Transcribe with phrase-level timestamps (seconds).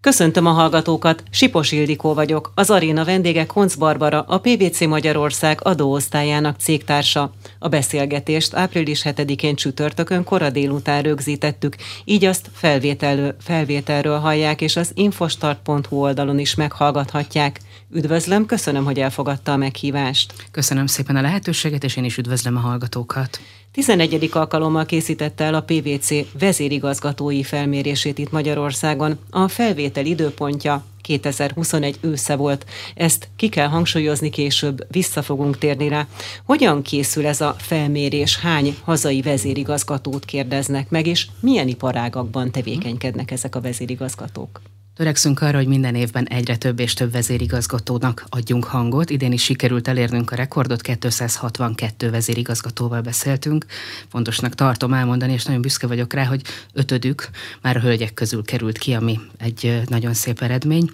[0.00, 6.58] Köszöntöm a hallgatókat, Sipos Ildikó vagyok, az aréna vendége Konc Barbara, a PVC Magyarország adóosztályának
[6.58, 7.32] cégtársa.
[7.58, 14.90] A beszélgetést április 7-én csütörtökön kora délután rögzítettük, így azt felvételről, felvételről hallják, és az
[14.94, 17.60] infostart.hu oldalon is meghallgathatják.
[17.90, 20.32] Üdvözlöm, köszönöm, hogy elfogadta a meghívást.
[20.50, 23.40] Köszönöm szépen a lehetőséget, és én is üdvözlöm a hallgatókat.
[23.72, 24.28] 11.
[24.32, 26.08] alkalommal készítette el a PVC
[26.38, 29.18] vezérigazgatói felmérését itt Magyarországon.
[29.30, 32.66] A felvétel időpontja 2021 ősze volt.
[32.94, 36.06] Ezt ki kell hangsúlyozni később, vissza fogunk térni rá.
[36.44, 38.38] Hogyan készül ez a felmérés?
[38.38, 44.60] Hány hazai vezérigazgatót kérdeznek meg, és milyen iparágakban tevékenykednek ezek a vezérigazgatók?
[44.98, 49.10] Törekszünk arra, hogy minden évben egyre több és több vezérigazgatónak adjunk hangot.
[49.10, 53.66] Idén is sikerült elérnünk a rekordot, 262 vezérigazgatóval beszéltünk.
[54.08, 56.42] Fontosnak tartom elmondani, és nagyon büszke vagyok rá, hogy
[56.72, 57.30] ötödük
[57.62, 60.90] már a hölgyek közül került ki, ami egy nagyon szép eredmény.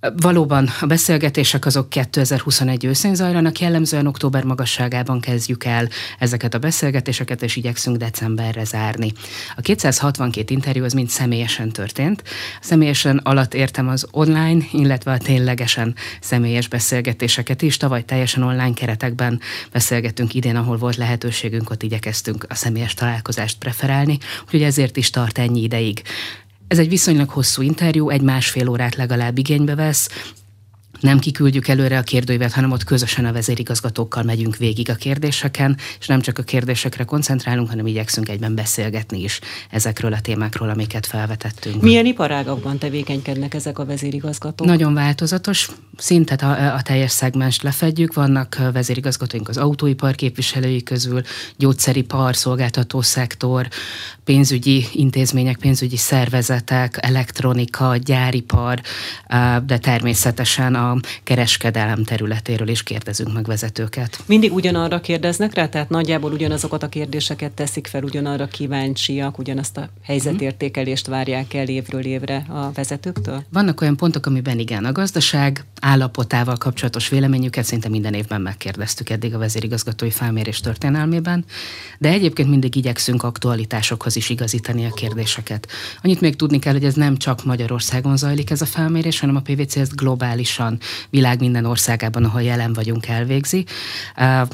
[0.00, 7.42] Valóban a beszélgetések azok 2021 őszén zajlanak, jellemzően október magasságában kezdjük el ezeket a beszélgetéseket,
[7.42, 9.12] és igyekszünk decemberre zárni.
[9.56, 12.22] A 262 interjú az mind személyesen történt.
[12.60, 17.76] Személyesen alatt értem az online, illetve a ténylegesen személyes beszélgetéseket is.
[17.76, 19.40] Tavaly teljesen online keretekben
[19.72, 25.38] beszélgettünk idén, ahol volt lehetőségünk, ott igyekeztünk a személyes találkozást preferálni, úgyhogy ezért is tart
[25.38, 26.02] ennyi ideig.
[26.68, 30.08] Ez egy viszonylag hosszú interjú, egy másfél órát legalább igénybe vesz,
[31.00, 36.06] nem kiküldjük előre a kérdőívet, hanem ott közösen a vezérigazgatókkal megyünk végig a kérdéseken, és
[36.06, 39.40] nem csak a kérdésekre koncentrálunk, hanem igyekszünk egyben beszélgetni is
[39.70, 41.82] ezekről a témákról, amiket felvetettünk.
[41.82, 44.66] Milyen iparágakban tevékenykednek ezek a vezérigazgatók?
[44.66, 48.14] Nagyon változatos, szinte a, a teljes szegmest lefedjük.
[48.14, 51.22] Vannak vezérigazgatóink az autóipar képviselői közül,
[51.56, 53.68] gyógyszeripar, szolgáltató szektor,
[54.24, 58.80] pénzügyi intézmények, pénzügyi szervezetek, elektronika, gyáripar,
[59.66, 60.87] de természetesen a
[61.24, 64.18] kereskedelem területéről is kérdezünk meg vezetőket.
[64.26, 69.88] Mindig ugyanarra kérdeznek rá, tehát nagyjából ugyanazokat a kérdéseket teszik fel, ugyanarra kíváncsiak, ugyanazt a
[70.02, 73.44] helyzetértékelést várják el évről évre a vezetőktől?
[73.52, 79.34] Vannak olyan pontok, amiben igen, a gazdaság állapotával kapcsolatos véleményüket szinte minden évben megkérdeztük eddig
[79.34, 81.44] a vezérigazgatói felmérés történelmében,
[81.98, 85.68] de egyébként mindig igyekszünk aktualitásokhoz is igazítani a kérdéseket.
[86.02, 89.40] Annyit még tudni kell, hogy ez nem csak Magyarországon zajlik ez a felmérés, hanem a
[89.40, 90.77] PVC ezt globálisan,
[91.10, 93.64] világ minden országában, ahol jelen vagyunk, elvégzi,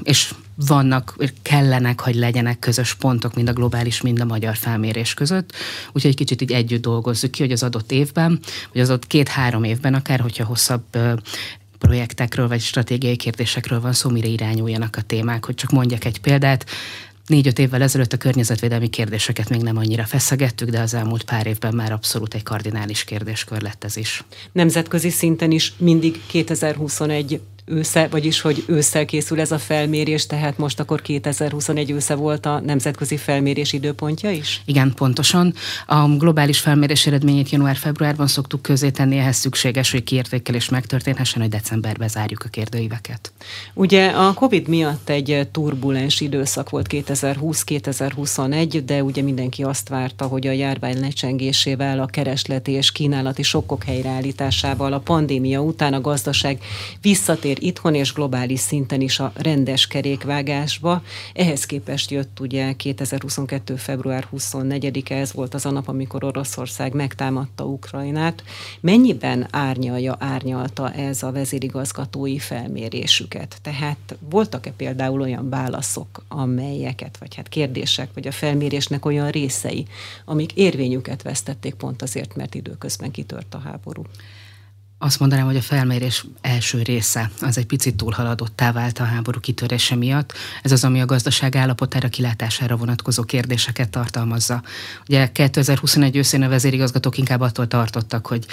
[0.03, 0.35] és
[0.67, 5.53] vannak, kellenek, hogy legyenek közös pontok, mind a globális, mind a magyar felmérés között.
[5.87, 8.41] Úgyhogy egy kicsit így együtt dolgozzuk ki, hogy az adott évben,
[8.73, 10.85] vagy az adott két-három évben, akár hogyha hosszabb
[11.79, 15.45] projektekről vagy stratégiai kérdésekről van szó, mire irányuljanak a témák.
[15.45, 16.67] Hogy csak mondjak egy példát,
[17.27, 21.75] Négy-öt évvel ezelőtt a környezetvédelmi kérdéseket még nem annyira feszegettük, de az elmúlt pár évben
[21.75, 24.25] már abszolút egy kardinális kérdéskör lett ez is.
[24.53, 30.81] Nemzetközi szinten is mindig 2021 ősze, vagyis hogy ősszel készül ez a felmérés, tehát most
[30.81, 34.63] akkor 2021 ősze volt a nemzetközi felmérés időpontja is?
[34.65, 35.55] Igen, pontosan.
[35.87, 42.09] A globális felmérés eredményét január-februárban szoktuk közé tenni, ehhez szükséges, hogy kiértékelés megtörténhessen, hogy decemberben
[42.09, 43.33] zárjuk a kérdőíveket.
[43.75, 50.47] Ugye a COVID miatt egy turbulens időszak volt 2020-2021, de ugye mindenki azt várta, hogy
[50.47, 56.59] a járvány lecsengésével, a keresleti és kínálati sokkok helyreállításával, a pandémia után a gazdaság
[57.01, 61.03] visszatér belefér itthon és globális szinten is a rendes kerékvágásba.
[61.35, 63.77] Ehhez képest jött ugye 2022.
[63.77, 68.45] február 24-e, ez volt az a nap, amikor Oroszország megtámadta Ukrajnát.
[68.81, 73.59] Mennyiben árnyalja, árnyalta ez a vezérigazgatói felmérésüket?
[73.63, 79.87] Tehát voltak-e például olyan válaszok, amelyeket, vagy hát kérdések, vagy a felmérésnek olyan részei,
[80.25, 84.03] amik érvényüket vesztették pont azért, mert időközben kitört a háború?
[84.99, 89.95] Azt mondanám, hogy a felmérés első része az egy picit túlhaladottá vált a háború kitörése
[89.95, 90.33] miatt.
[90.63, 94.63] Ez az, ami a gazdaság állapotára, kilátására vonatkozó kérdéseket tartalmazza.
[95.09, 98.47] Ugye 2021 őszén a vezérigazgatók inkább attól tartottak, hogy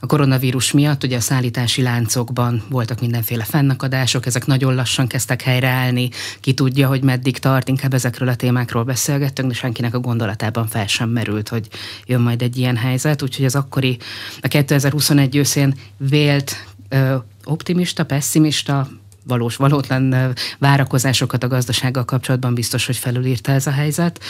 [0.00, 6.08] a koronavírus miatt ugye a szállítási láncokban voltak mindenféle fennakadások, ezek nagyon lassan kezdtek helyreállni,
[6.40, 10.86] ki tudja, hogy meddig tart, inkább ezekről a témákról beszélgettünk, de senkinek a gondolatában fel
[10.86, 11.68] sem merült, hogy
[12.06, 13.98] jön majd egy ilyen helyzet, úgyhogy az akkori,
[14.40, 18.88] a 2021 őszén vélt ö, optimista, pessimista,
[19.24, 24.20] valós, valótlan várakozásokat a gazdasággal kapcsolatban biztos, hogy felülírta ez a helyzet.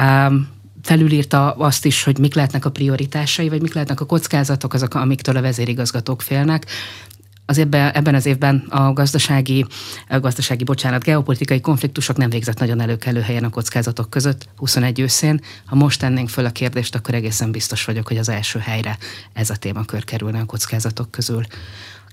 [0.00, 0.48] Um,
[0.82, 5.36] felülírta azt is, hogy mik lehetnek a prioritásai, vagy mik lehetnek a kockázatok, azok, amiktől
[5.36, 6.66] a vezérigazgatók félnek.
[7.46, 9.66] az ebben, ebben az évben a gazdasági,
[10.08, 15.40] a gazdasági, bocsánat, geopolitikai konfliktusok nem végzett nagyon előkelő helyen a kockázatok között 21 őszén.
[15.64, 18.98] Ha most tennénk föl a kérdést, akkor egészen biztos vagyok, hogy az első helyre
[19.32, 21.46] ez a témakör kerülne a kockázatok közül.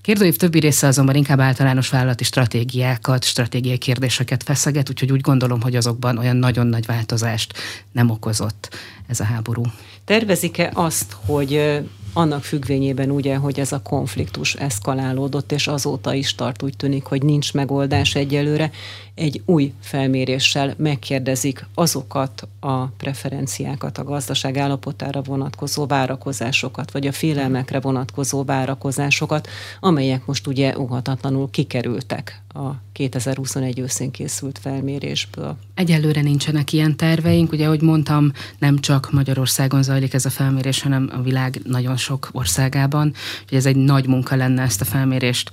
[0.06, 5.76] Kérdőív többi része azonban inkább általános vállalati stratégiákat, stratégiai kérdéseket feszeget, úgyhogy úgy gondolom, hogy
[5.76, 7.52] azokban olyan nagyon nagy változást
[7.92, 8.76] nem okozott
[9.06, 9.62] ez a háború.
[10.04, 11.80] Tervezik-e azt, hogy
[12.12, 17.22] annak függvényében ugye, hogy ez a konfliktus eszkalálódott, és azóta is tart úgy tűnik, hogy
[17.22, 18.70] nincs megoldás egyelőre,
[19.16, 27.80] egy új felméréssel megkérdezik azokat a preferenciákat, a gazdaság állapotára vonatkozó várakozásokat, vagy a félelmekre
[27.80, 29.48] vonatkozó várakozásokat,
[29.80, 35.56] amelyek most ugye óhatatlanul kikerültek a 2021 őszén készült felmérésből.
[35.74, 41.10] Egyelőre nincsenek ilyen terveink, ugye, ahogy mondtam, nem csak Magyarországon zajlik ez a felmérés, hanem
[41.12, 43.12] a világ nagyon sok országában.
[43.46, 45.50] Ugye ez egy nagy munka lenne ezt a felmérést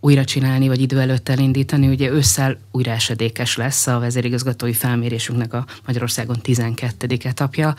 [0.00, 1.88] újra csinálni, vagy idő előtt elindítani.
[1.88, 7.16] Ugye ősszel újra esedékes lesz a vezérigazgatói felmérésünknek a Magyarországon 12.
[7.22, 7.74] etapja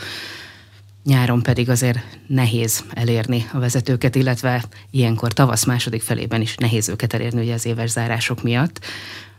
[1.08, 7.14] nyáron pedig azért nehéz elérni a vezetőket, illetve ilyenkor tavasz második felében is nehéz őket
[7.14, 8.86] elérni ugye az éves zárások miatt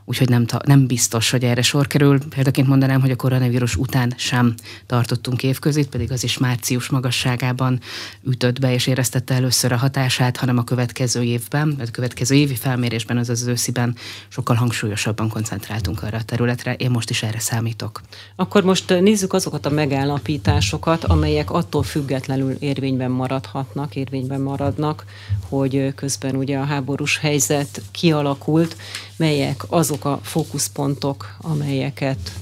[0.08, 2.19] úgyhogy nem, nem biztos, hogy erre sor kerül.
[2.28, 4.55] Példaként mondanám, hogy a koronavírus után sem
[4.87, 7.81] tartottunk évközit, pedig az is március magasságában
[8.25, 12.55] ütött be és éreztette először a hatását, hanem a következő évben, vagy a következő évi
[12.55, 13.96] felmérésben, az az ősziben
[14.28, 16.75] sokkal hangsúlyosabban koncentráltunk arra a területre.
[16.75, 18.00] Én most is erre számítok.
[18.37, 25.04] Akkor most nézzük azokat a megállapításokat, amelyek attól függetlenül érvényben maradhatnak, érvényben maradnak,
[25.49, 28.76] hogy közben ugye a háborús helyzet kialakult,
[29.16, 32.32] melyek azok a fókuszpontok, amelyeket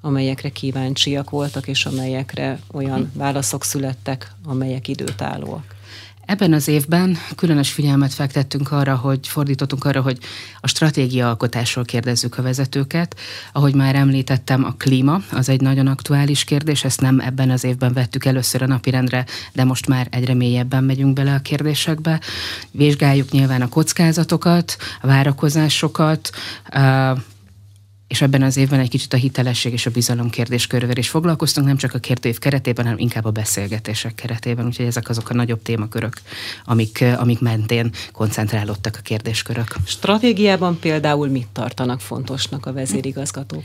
[0.00, 5.74] amelyekre kíváncsiak voltak, és amelyekre olyan válaszok születtek, amelyek időtállóak.
[6.30, 10.18] Ebben az évben különös figyelmet fektettünk arra, hogy fordítottunk arra, hogy
[10.60, 13.16] a stratégia alkotásról kérdezzük a vezetőket.
[13.52, 17.92] Ahogy már említettem, a klíma az egy nagyon aktuális kérdés, ezt nem ebben az évben
[17.92, 22.20] vettük először a napirendre, de most már egyre mélyebben megyünk bele a kérdésekbe.
[22.70, 26.30] Vizsgáljuk nyilván a kockázatokat, a várakozásokat,
[28.10, 31.76] és ebben az évben egy kicsit a hitelesség és a bizalom kérdéskörvel is foglalkoztunk, nem
[31.76, 34.66] csak a kérdőív keretében, hanem inkább a beszélgetések keretében.
[34.66, 36.14] Úgyhogy ezek azok a nagyobb témakörök,
[36.64, 39.76] amik, amik mentén koncentrálódtak a kérdéskörök.
[39.84, 43.64] Stratégiában például mit tartanak fontosnak a vezérigazgatók?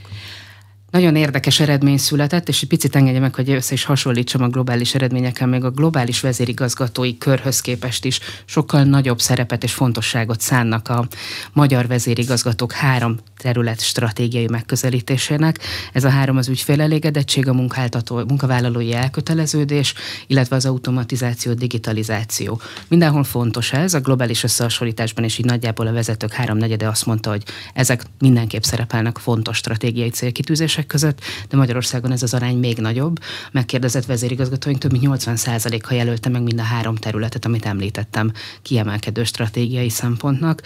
[0.96, 4.96] Nagyon érdekes eredmény született, és egy picit engedje meg, hogy össze is hasonlítsam a globális
[4.96, 11.08] eredményekkel, még a globális vezérigazgatói körhöz képest is sokkal nagyobb szerepet és fontosságot szánnak a
[11.54, 15.60] magyar vezérigazgatók három terület stratégiai megközelítésének.
[15.94, 19.94] Ez a három az ügyfél elégedettség, a munkáltató, munkavállalói elköteleződés,
[20.28, 22.62] illetve az automatizáció, digitalizáció.
[22.88, 27.44] Mindenhol fontos ez, a globális összehasonlításban is így nagyjából a vezetők háromnegyede azt mondta, hogy
[27.74, 33.20] ezek mindenképp szerepelnek fontos stratégiai célkitűzések között, de Magyarországon ez az arány még nagyobb.
[33.52, 39.90] Megkérdezett vezérigazgatóink több mint 80%-a jelölte meg mind a három területet, amit említettem kiemelkedő stratégiai
[39.90, 40.62] szempontnak.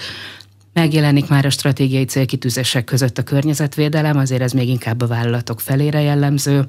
[0.74, 6.01] Megjelenik már a stratégiai célkitűzések között a környezetvédelem, azért ez még inkább a vállalatok felére
[6.01, 6.66] jellemző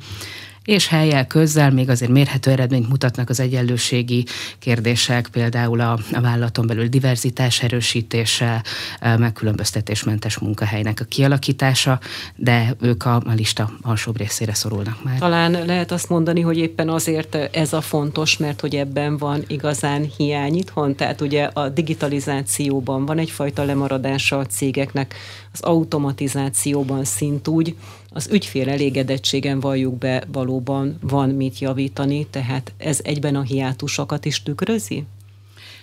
[0.64, 4.24] és helyel közzel még azért mérhető eredményt mutatnak az egyenlőségi
[4.58, 8.62] kérdések, például a, a vállalaton belül diverzitás erősítése,
[9.00, 12.00] megkülönböztetésmentes munkahelynek a kialakítása,
[12.36, 15.18] de ők a, a lista alsóbb részére szorulnak már.
[15.18, 20.10] Talán lehet azt mondani, hogy éppen azért ez a fontos, mert hogy ebben van igazán
[20.16, 25.14] hiány itthon, tehát ugye a digitalizációban van egyfajta lemaradása a cégeknek,
[25.52, 27.75] az automatizációban szintúgy,
[28.12, 34.43] az ügyfél elégedettségen valljuk be, valóban van mit javítani, tehát ez egyben a hiátusokat is
[34.43, 35.05] tükrözi?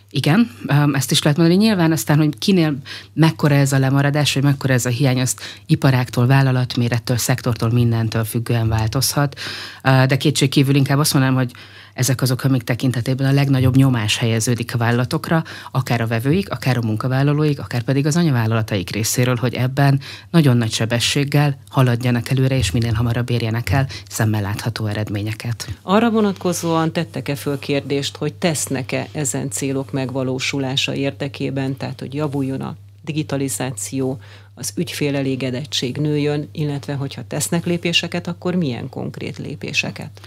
[0.09, 0.51] Igen,
[0.93, 1.59] ezt is lehet mondani.
[1.59, 2.77] Nyilván aztán, hogy kinél
[3.13, 8.67] mekkora ez a lemaradás, vagy mekkora ez a hiány, azt iparáktól, vállalatmérettől, szektortól, mindentől függően
[8.67, 9.39] változhat.
[9.81, 11.51] De kétségkívül inkább azt mondanám, hogy
[11.97, 16.85] ezek azok, amik tekintetében a legnagyobb nyomás helyeződik a vállalatokra, akár a vevőik, akár a
[16.85, 19.99] munkavállalóik, akár pedig az anyavállalataik részéről, hogy ebben
[20.31, 25.67] nagyon nagy sebességgel haladjanak előre, és minél hamarabb érjenek el szemmel látható eredményeket.
[25.81, 32.75] Arra vonatkozóan tettek-e föl kérdést, hogy tesznek-e ezen célok megvalósulása érdekében, tehát hogy javuljon a
[33.03, 34.19] digitalizáció,
[34.53, 40.21] az ügyfél elégedettség nőjön, illetve hogyha tesznek lépéseket, akkor milyen konkrét lépéseket?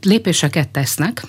[0.00, 1.26] Lépéseket tesznek.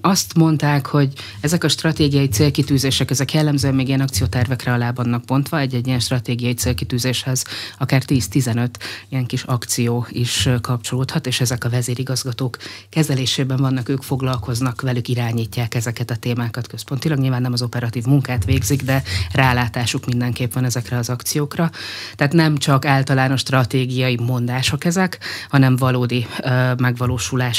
[0.00, 5.58] Azt mondták, hogy ezek a stratégiai célkitűzések, ezek jellemzően még ilyen akciótervekre alá vannak pontva,
[5.58, 7.44] egy-egy ilyen stratégiai célkitűzéshez
[7.78, 8.68] akár 10-15
[9.08, 12.56] ilyen kis akció is kapcsolódhat, és ezek a vezérigazgatók
[12.88, 17.18] kezelésében vannak, ők foglalkoznak, velük irányítják ezeket a témákat központilag.
[17.18, 19.02] Nyilván nem az operatív munkát végzik, de
[19.32, 21.70] rálátásuk mindenképp van ezekre az akciókra.
[22.14, 26.26] Tehát nem csak általános stratégiai mondások ezek, hanem valódi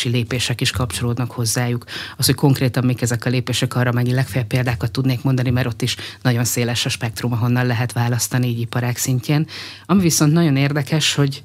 [0.03, 1.86] megvalósulási lépések is kapcsolódnak hozzájuk.
[2.17, 5.81] Az, hogy konkrétan mik ezek a lépések, arra mennyi legfeljebb példákat tudnék mondani, mert ott
[5.81, 9.48] is nagyon széles a spektrum, ahonnan lehet választani így iparák szintjén.
[9.86, 11.41] Ami viszont nagyon érdekes, hogy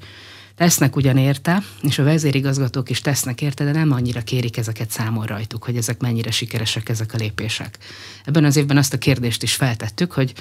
[0.55, 5.25] tesznek ugyan érte, és a vezérigazgatók is tesznek érte, de nem annyira kérik ezeket számon
[5.25, 7.77] rajtuk, hogy ezek mennyire sikeresek ezek a lépések.
[8.25, 10.33] Ebben az évben azt a kérdést is feltettük, hogy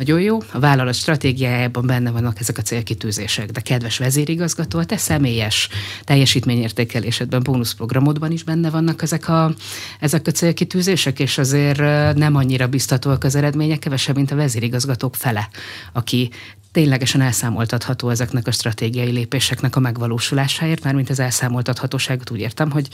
[0.00, 4.96] nagyon jó, a vállalat stratégiájában benne vannak ezek a célkitűzések, de kedves vezérigazgató, a te
[4.96, 5.68] személyes
[6.04, 9.54] teljesítményértékelésedben, bónuszprogramodban is benne vannak ezek a,
[9.98, 11.78] ezek a célkitűzések, és azért
[12.16, 15.48] nem annyira biztatóak az eredmények, kevesebb, mint a vezérigazgatók fele,
[15.92, 16.30] aki
[16.72, 22.30] ténylegesen elszámoltatható ezeknek a stratégiai lépéseknek a megvalósulásáért, mármint az elszámoltathatóságot.
[22.30, 22.88] Úgy értem, hogy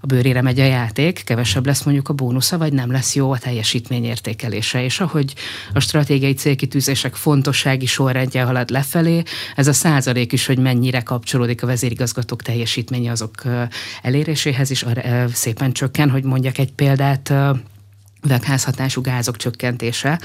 [0.00, 3.38] a bőrére megy a játék, kevesebb lesz mondjuk a bónusza, vagy nem lesz jó a
[3.38, 4.84] teljesítmény értékelése.
[4.84, 5.34] És ahogy
[5.72, 9.22] a stratégiai célkitűzések fontossági sorrendje halad lefelé,
[9.56, 13.42] ez a százalék is, hogy mennyire kapcsolódik a vezérigazgatók teljesítménye azok
[14.02, 14.84] eléréséhez is
[15.32, 17.32] szépen csökken, hogy mondjak egy példát,
[18.24, 20.20] üvegházhatású gázok csökkentése,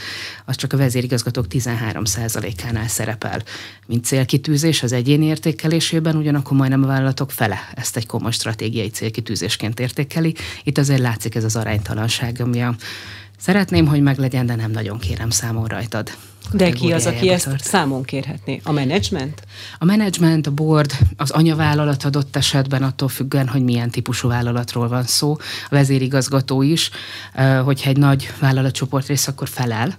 [0.45, 3.43] az csak a vezérigazgatók 13%-ánál szerepel.
[3.85, 9.79] Mint célkitűzés az egyéni értékelésében, ugyanakkor majdnem a vállalatok fele ezt egy komoly stratégiai célkitűzésként
[9.79, 10.35] értékeli.
[10.63, 12.75] Itt azért látszik ez az aránytalanság, ami a
[13.37, 16.11] Szeretném, hogy meglegyen, de nem nagyon kérem számon rajtad.
[16.51, 17.63] De ki az, aki ezt tart.
[17.63, 18.61] számon kérhetné?
[18.63, 19.41] A menedzsment?
[19.79, 25.03] A menedzsment, a board, az anyavállalat adott esetben attól függően, hogy milyen típusú vállalatról van
[25.03, 25.31] szó.
[25.65, 26.89] A vezérigazgató is,
[27.63, 29.95] hogyha egy nagy vállalatcsoport rész, akkor felel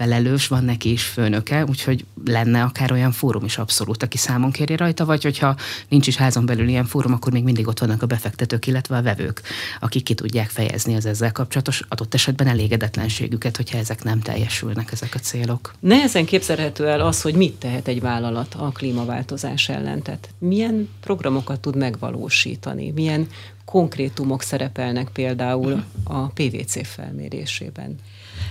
[0.00, 4.76] felelős, van neki is főnöke, úgyhogy lenne akár olyan fórum is abszolút, aki számon kéri
[4.76, 5.56] rajta, vagy hogyha
[5.88, 9.02] nincs is házon belül ilyen fórum, akkor még mindig ott vannak a befektetők, illetve a
[9.02, 9.42] vevők,
[9.80, 15.14] akik ki tudják fejezni az ezzel kapcsolatos adott esetben elégedetlenségüket, hogyha ezek nem teljesülnek, ezek
[15.14, 15.74] a célok.
[15.80, 20.02] Nehezen képzelhető el az, hogy mit tehet egy vállalat a klímaváltozás ellen.
[20.02, 23.26] Tehát milyen programokat tud megvalósítani, milyen
[23.64, 27.98] konkrétumok szerepelnek például a PVC felmérésében?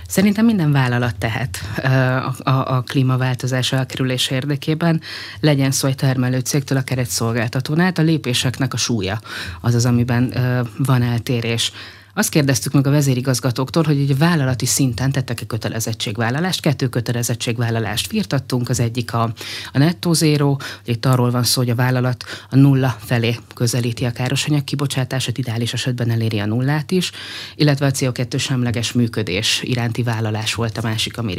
[0.06, 5.00] Szerintem minden vállalat tehet a, a, a klímaváltozás elkerülése érdekében,
[5.40, 9.20] legyen szó egy termelő cégtől, akár egy szolgáltatónál, a lépéseknek a súlya
[9.60, 10.34] az az, amiben
[10.78, 11.72] van eltérés.
[12.20, 16.60] Azt kérdeztük meg a vezérigazgatóktól, hogy egy vállalati szinten tettek-e kötelezettségvállalást.
[16.60, 19.32] Kettő kötelezettségvállalást firtattunk, az egyik a,
[19.72, 24.04] a nettó zéró, hogy itt arról van szó, hogy a vállalat a nulla felé közelíti
[24.04, 27.10] a károsanyag kibocsátását, ideális esetben eléri a nullát is,
[27.54, 31.34] illetve a CO2 semleges működés iránti vállalás volt a másik, ami,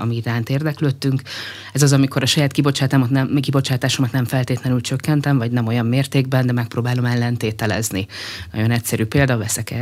[0.00, 1.22] ami iránt érdeklődtünk.
[1.72, 6.46] Ez az, amikor a saját kibocsátásomat nem, kibocsátásomat nem feltétlenül csökkentem, vagy nem olyan mértékben,
[6.46, 8.06] de megpróbálom ellentételezni.
[8.52, 9.74] Nagyon egyszerű példa, veszek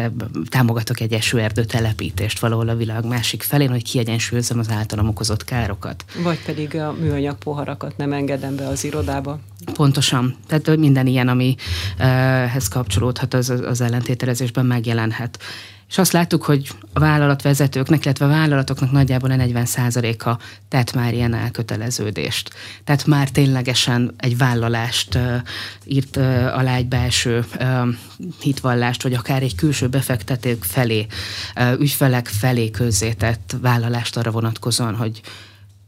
[0.49, 6.05] támogatok egy esőerdő telepítést valahol a világ másik felén, hogy kiegyensúlyozom az általam okozott károkat.
[6.23, 9.39] Vagy pedig a műanyag poharakat nem engedem be az irodába.
[9.73, 10.37] Pontosan.
[10.47, 15.39] Tehát minden ilyen, amihez kapcsolódhat, az, az ellentételezésben megjelenhet.
[15.93, 21.35] És azt láttuk, hogy a vállalatvezetőknek, illetve a vállalatoknak nagyjából a 40%-a tett már ilyen
[21.35, 22.51] elköteleződést.
[22.85, 25.35] Tehát már ténylegesen egy vállalást uh,
[25.85, 26.25] írt uh,
[26.59, 27.89] alá egy belső uh,
[28.41, 31.07] hitvallást, vagy akár egy külső befektetők felé,
[31.57, 35.21] uh, ügyfelek felé közzétett vállalást arra vonatkozóan, hogy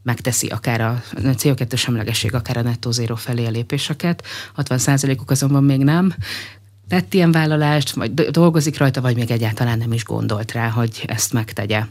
[0.03, 4.23] megteszi akár a CO2 semlegesség, akár a nettó zéro felé a lépéseket,
[4.57, 6.13] 60%-uk azonban még nem,
[6.87, 11.33] tett ilyen vállalást, vagy dolgozik rajta, vagy még egyáltalán nem is gondolt rá, hogy ezt
[11.33, 11.83] megtegye.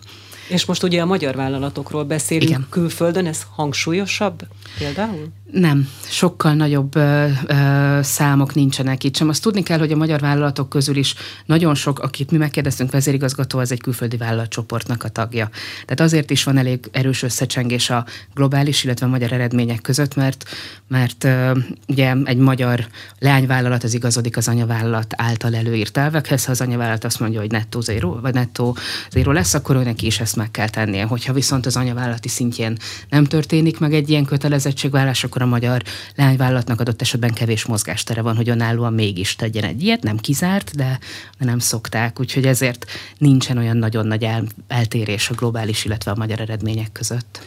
[0.49, 2.67] És most ugye a magyar vállalatokról beszélünk Igen.
[2.71, 4.43] külföldön, ez hangsúlyosabb
[4.79, 5.33] például?
[5.53, 9.29] Nem, sokkal nagyobb ö, ö, számok nincsenek itt sem.
[9.29, 11.15] Azt tudni kell, hogy a magyar vállalatok közül is
[11.47, 15.51] nagyon sok, akit mi megkérdeztünk, vezérigazgató, az egy külföldi vállalatcsoportnak a tagja.
[15.85, 20.45] Tehát azért is van elég erős összecsengés a globális, illetve a magyar eredmények között, mert,
[20.89, 21.59] mert ö,
[21.89, 22.87] ugye egy magyar
[23.19, 26.45] leányvállalat az igazodik az anyavállalat által előírt elvekhez.
[26.45, 28.77] Ha az anyavállalat azt mondja, hogy nettó zéro, vagy nettó
[29.11, 31.05] zéro lesz, akkor őnek is ezt meg kell tennie.
[31.05, 32.77] Hogyha viszont az anyavállalati szintjén
[33.09, 35.83] nem történik meg egy ilyen kötelezettségvállás, akkor a magyar
[36.15, 40.99] leányvállalatnak adott esetben kevés mozgástere van, hogy önállóan mégis tegyen egy ilyet, nem kizárt, de
[41.39, 42.87] nem szokták, úgyhogy ezért
[43.19, 47.41] nincsen olyan nagyon nagy el, eltérés a globális, illetve a magyar eredmények között.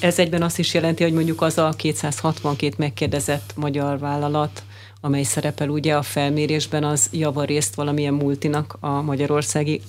[0.00, 4.62] Ez egyben azt is jelenti, hogy mondjuk az a 262 megkérdezett magyar vállalat,
[5.00, 9.80] amely szerepel ugye a felmérésben, az javarészt valamilyen multinak a magyarországi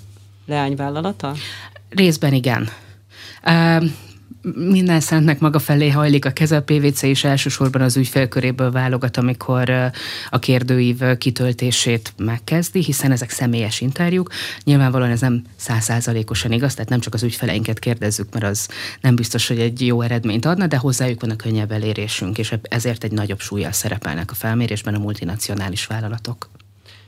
[0.45, 1.33] leányvállalata?
[1.95, 2.69] Részben igen.
[4.55, 9.69] Minden szentnek maga felé hajlik a keze, a PVC is elsősorban az ügyfélköréből válogat, amikor
[10.29, 14.29] a kérdőív kitöltését megkezdi, hiszen ezek személyes interjúk.
[14.63, 18.69] Nyilvánvalóan ez nem százszázalékosan igaz, tehát nem csak az ügyfeleinket kérdezzük, mert az
[19.01, 23.03] nem biztos, hogy egy jó eredményt adna, de hozzájuk van a könnyebb elérésünk, és ezért
[23.03, 26.49] egy nagyobb súlyjal szerepelnek a felmérésben a multinacionális vállalatok.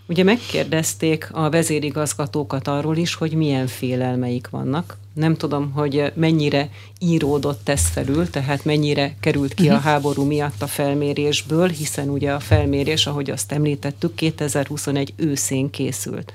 [0.07, 4.97] Ugye megkérdezték a vezérigazgatókat arról is, hogy milyen félelmeik vannak.
[5.13, 6.69] Nem tudom, hogy mennyire
[6.99, 9.83] íródott ez felül, tehát mennyire került ki a mhm.
[9.83, 16.33] háború miatt a felmérésből, hiszen ugye a felmérés, ahogy azt említettük, 2021 őszén készült.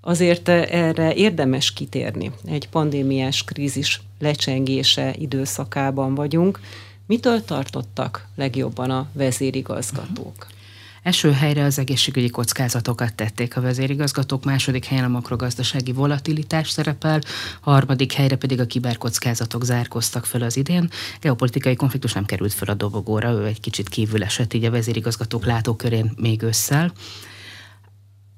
[0.00, 2.30] Azért erre érdemes kitérni.
[2.44, 6.60] Egy pandémiás krízis lecsengése időszakában vagyunk.
[7.06, 10.36] Mitől tartottak legjobban a vezérigazgatók?
[10.36, 10.58] Uh-huh.
[11.02, 17.20] Első helyre az egészségügyi kockázatokat tették a vezérigazgatók, második helyen a makrogazdasági volatilitás szerepel,
[17.60, 20.90] harmadik helyre pedig a kiberkockázatok zárkoztak fel az idén.
[21.20, 25.44] Geopolitikai konfliktus nem került fel a dobogóra, ő egy kicsit kívül esett így a vezérigazgatók
[25.44, 26.92] látókörén még ősszel.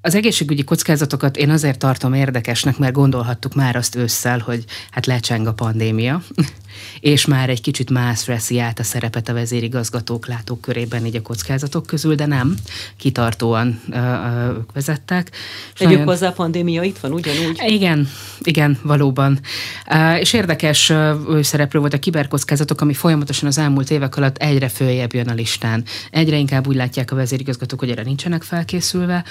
[0.05, 5.47] Az egészségügyi kockázatokat én azért tartom érdekesnek, mert gondolhattuk már azt ősszel, hogy hát lecseng
[5.47, 6.23] a pandémia,
[7.01, 11.23] és már egy kicsit más veszi át a szerepet a vezérigazgatók látók körében így a
[11.23, 12.55] kockázatok közül, de nem,
[12.97, 15.31] kitartóan ö, ö, vezettek.
[15.77, 16.07] Tegyük nagyon...
[16.07, 17.61] hozzá, a pandémia itt van ugyanúgy?
[17.67, 18.09] Igen,
[18.41, 19.41] igen, valóban.
[20.21, 20.93] És érdekes
[21.41, 25.85] szereplő volt a kiberkockázatok, ami folyamatosan az elmúlt évek alatt egyre följebb jön a listán.
[26.11, 29.25] Egyre inkább úgy látják a vezérigazgatók, hogy erre nincsenek felkészülve.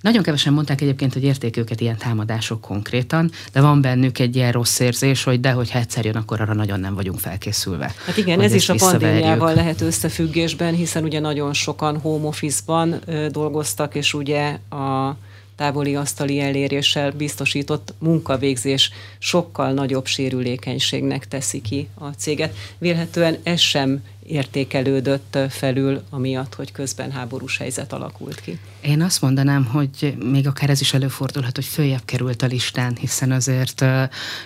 [0.00, 4.52] Nagyon kevesen mondták egyébként, hogy érték őket ilyen támadások konkrétan, de van bennük egy ilyen
[4.52, 7.94] rossz érzés, hogy de hogyha egyszer jön, akkor arra nagyon nem vagyunk felkészülve.
[8.06, 13.94] Hát igen, ez is a pandémiával lehet összefüggésben, hiszen ugye nagyon sokan home office-ban dolgoztak,
[13.94, 15.16] és ugye a
[15.56, 22.56] távoli asztali eléréssel biztosított munkavégzés sokkal nagyobb sérülékenységnek teszi ki a céget.
[22.78, 28.58] Vélhetően ez sem értékelődött felül, amiatt, hogy közben háborús helyzet alakult ki.
[28.80, 33.32] Én azt mondanám, hogy még akár ez is előfordulhat, hogy följebb került a listán, hiszen
[33.32, 33.84] azért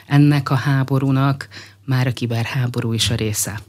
[0.07, 1.49] ennek a háborúnak
[1.85, 3.61] már a kiberháború is a része.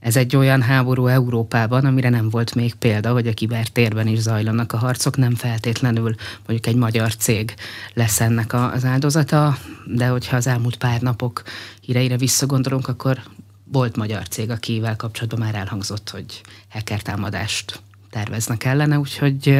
[0.00, 4.72] Ez egy olyan háború Európában, amire nem volt még példa, hogy a kibertérben is zajlanak
[4.72, 6.14] a harcok, nem feltétlenül
[6.46, 7.54] mondjuk egy magyar cég
[7.94, 11.42] lesz ennek az áldozata, de hogyha az elmúlt pár napok
[11.80, 13.18] híreire visszagondolunk, akkor
[13.64, 19.58] volt magyar cég, akivel kapcsolatban már elhangzott, hogy hacker támadást terveznek ellene, úgyhogy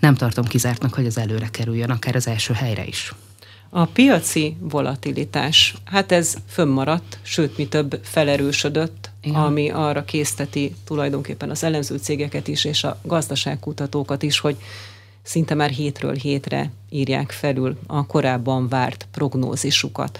[0.00, 3.14] nem tartom kizártnak, hogy az előre kerüljön, akár az első helyre is.
[3.68, 9.40] A piaci volatilitás, hát ez fönnmaradt, sőt, mi több felerősödött, Igen.
[9.40, 14.56] ami arra készteti tulajdonképpen az elemző cégeket is, és a gazdaságkutatókat is, hogy
[15.22, 20.18] szinte már hétről hétre írják felül a korábban várt prognózisukat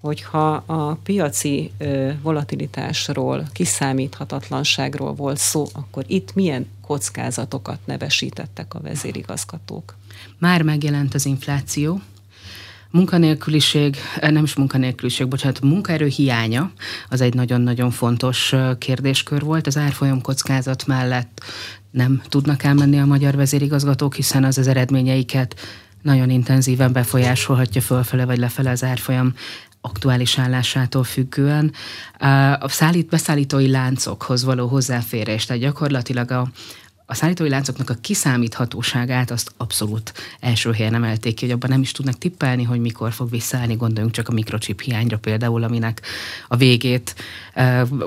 [0.00, 1.72] hogyha a piaci
[2.22, 9.96] volatilitásról, kiszámíthatatlanságról volt szó, akkor itt milyen kockázatokat nevesítettek a vezérigazgatók?
[10.38, 12.00] Már megjelent az infláció,
[12.90, 16.70] Munkanélküliség, nem is munkanélküliség, bocsánat, munkaerő hiánya,
[17.08, 19.66] az egy nagyon-nagyon fontos kérdéskör volt.
[19.66, 21.42] Az árfolyam kockázat mellett
[21.90, 25.60] nem tudnak elmenni a magyar vezérigazgatók, hiszen az az eredményeiket
[26.02, 29.34] nagyon intenzíven befolyásolhatja fölfele vagy lefele az árfolyam
[29.80, 31.72] aktuális állásától függően
[32.58, 36.48] a szállít, beszállítói láncokhoz való hozzáférés, tehát gyakorlatilag a,
[37.10, 41.92] a szállítói láncoknak a kiszámíthatóságát azt abszolút első helyen emelték ki, hogy abban nem is
[41.92, 46.02] tudnak tippelni, hogy mikor fog visszaállni, gondoljunk csak a mikrochip hiányra például, aminek
[46.48, 47.14] a végét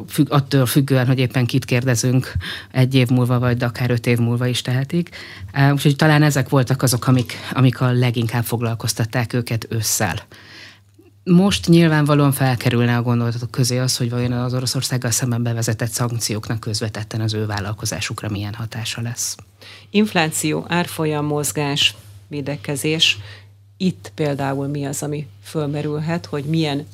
[0.08, 2.32] függ, attól függően, hogy éppen kit kérdezünk,
[2.72, 5.16] egy év múlva, vagy akár öt év múlva is tehetik.
[5.72, 10.16] Úgyhogy talán ezek voltak azok, amik, amik a leginkább foglalkoztatták őket ősszel.
[11.24, 17.22] Most nyilvánvalóan felkerülne a gondolatok közé az, hogy vajon az Oroszországgal szemben bevezetett szankcióknak közvetetten
[17.22, 19.36] az ő vállalkozásukra milyen hatása lesz.
[19.90, 21.96] Infláció, árfolyam mozgás,
[22.28, 23.18] védekezés.
[23.78, 26.88] Itt például mi az, ami fölmerülhet, hogy milyen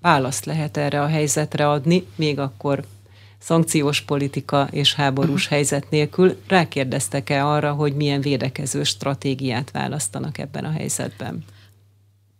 [0.00, 2.84] választ lehet erre a helyzetre adni, még akkor
[3.38, 5.50] szankciós politika és háborús uh-huh.
[5.50, 6.40] helyzet nélkül.
[6.46, 11.44] Rákérdeztek-e arra, hogy milyen védekező stratégiát választanak ebben a helyzetben?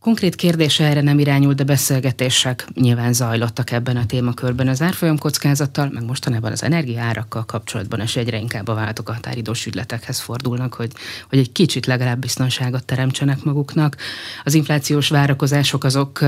[0.01, 4.69] Konkrét kérdése erre nem irányult, de beszélgetések nyilván zajlottak ebben a témakörben.
[4.69, 10.21] Az árfolyam kockázattal, meg mostanában az energiaárakkal kapcsolatban, és egyre inkább a váltok határidós ügyletekhez
[10.21, 10.93] fordulnak, hogy,
[11.29, 13.97] hogy egy kicsit legalább biztonságot teremtsenek maguknak.
[14.45, 16.21] Az inflációs várakozások azok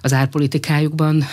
[0.00, 1.24] az árpolitikájukban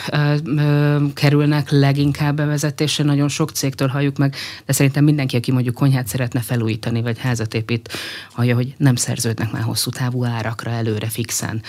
[1.13, 6.39] kerülnek leginkább bevezetésre, nagyon sok cégtől halljuk meg, de szerintem mindenki, aki mondjuk konyhát szeretne
[6.39, 7.89] felújítani, vagy házat épít,
[8.31, 11.61] hallja, hogy nem szerződnek már hosszú távú árakra előre fixen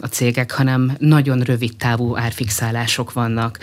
[0.00, 3.58] a cégek, hanem nagyon rövid távú árfixálások vannak.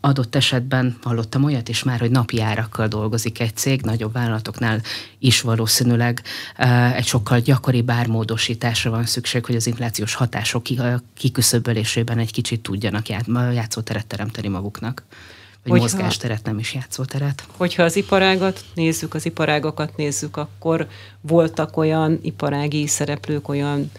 [0.00, 4.80] Adott esetben hallottam olyat is már, hogy napi árakkal dolgozik egy cég, nagyobb vállalatoknál
[5.18, 6.22] is valószínűleg
[6.94, 10.62] egy sokkal gyakoribb ármódosításra van szükség, hogy az inflációs hatások
[11.14, 13.08] kiküszöbölésében egy kicsit tudjanak
[13.52, 15.02] játszóteret teremteni maguknak
[15.64, 17.44] vagy hogyha, mozgásteret, nem is játszóteret.
[17.56, 20.86] Hogyha az iparágat nézzük, az iparágakat nézzük, akkor
[21.20, 23.90] voltak olyan iparági szereplők, olyan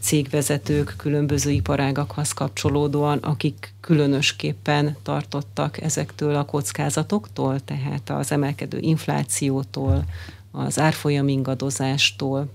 [0.00, 10.04] cégvezetők különböző iparágakhoz kapcsolódóan, akik különösképpen tartottak ezektől a kockázatoktól, tehát az emelkedő inflációtól,
[10.50, 12.48] az árfolyam ingadozástól,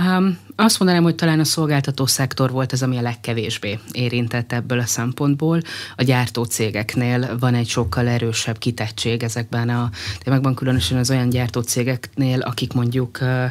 [0.00, 4.78] Um, azt mondanám, hogy talán a szolgáltató szektor volt az, ami a legkevésbé érintett ebből
[4.78, 5.60] a szempontból.
[5.96, 11.60] A gyártó cégeknél van egy sokkal erősebb kitettség ezekben a témákban, különösen az olyan gyártó
[11.60, 13.44] cégeknél, akik mondjuk uh,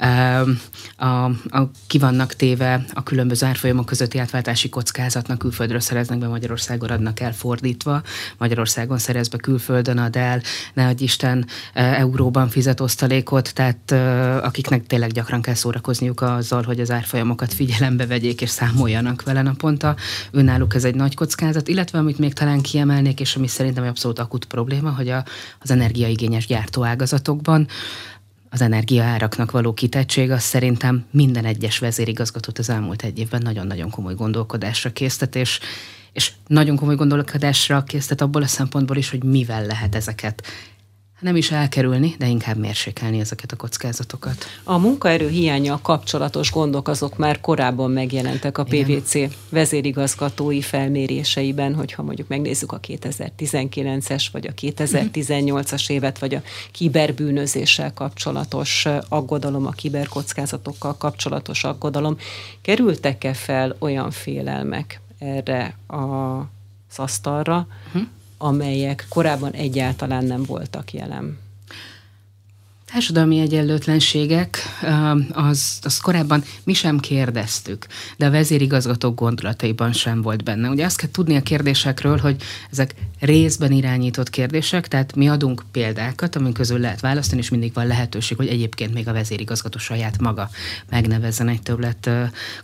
[0.00, 0.48] uh,
[0.96, 6.90] a, a, ki vannak téve a különböző árfolyamok közötti átváltási kockázatnak, külföldről szereznek be, Magyarországon
[6.90, 8.02] adnak el fordítva,
[8.38, 10.42] Magyarországon szerez be, külföldön ad el,
[10.74, 16.62] ne Isten, uh, euróban fizet osztalékot, tehát uh, akiknek tényleg gyakran kell szóra foglalkozniuk azzal,
[16.62, 19.96] hogy az árfolyamokat figyelembe vegyék és számoljanak vele naponta.
[20.30, 24.18] Önálluk ez egy nagy kockázat, illetve amit még talán kiemelnék, és ami szerintem egy abszolút
[24.18, 25.24] akut probléma, hogy a,
[25.60, 27.66] az energiaigényes gyártóágazatokban
[28.50, 34.14] az energiaáraknak való kitettség, az szerintem minden egyes vezérigazgatót az elmúlt egy évben nagyon-nagyon komoly
[34.14, 35.60] gondolkodásra késztet, és,
[36.12, 40.42] és nagyon komoly gondolkodásra késztet abból a szempontból is, hogy mivel lehet ezeket
[41.22, 44.44] nem is elkerülni, de inkább mérsékelni ezeket a kockázatokat.
[44.64, 49.30] A munkaerő hiánya kapcsolatos gondok azok már korábban megjelentek a PVC Igen.
[49.48, 58.86] vezérigazgatói felméréseiben, hogyha mondjuk megnézzük a 2019-es vagy a 2018-as évet, vagy a kiberbűnözéssel kapcsolatos
[59.08, 62.16] aggodalom, a kiberkockázatokkal kapcsolatos aggodalom.
[62.62, 68.02] Kerültek-e fel olyan félelmek erre az asztalra, uh-huh
[68.42, 71.38] amelyek korábban egyáltalán nem voltak jelen.
[72.92, 74.58] Társadalmi egyenlőtlenségek,
[75.30, 80.68] az, az korábban mi sem kérdeztük, de a vezérigazgatók gondolataiban sem volt benne.
[80.68, 86.36] Ugye azt kell tudni a kérdésekről, hogy ezek részben irányított kérdések, tehát mi adunk példákat,
[86.36, 90.50] amin közül lehet választani, és mindig van lehetőség, hogy egyébként még a vezérigazgató saját maga
[90.90, 92.10] megnevezzen egy többlet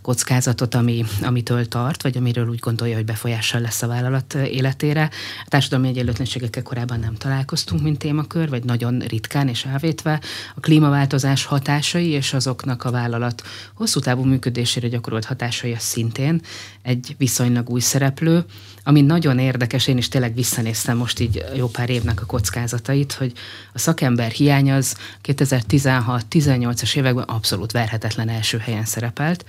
[0.03, 5.11] kockázatot, ami, amitől tart, vagy amiről úgy gondolja, hogy befolyással lesz a vállalat életére.
[5.45, 10.17] A társadalmi egyenlőtlenségekkel korábban nem találkoztunk, mint témakör, vagy nagyon ritkán és elvétve,
[10.54, 13.42] a klímaváltozás hatásai és azoknak a vállalat
[13.74, 16.40] hosszú távú működésére gyakorolt hatásai az szintén
[16.83, 18.44] egy viszonylag új szereplő,
[18.85, 23.33] ami nagyon érdekes, én is tényleg visszanéztem most így jó pár évnek a kockázatait, hogy
[23.72, 29.44] a szakember hiány az 2016-18-as években abszolút verhetetlen első helyen szerepelt,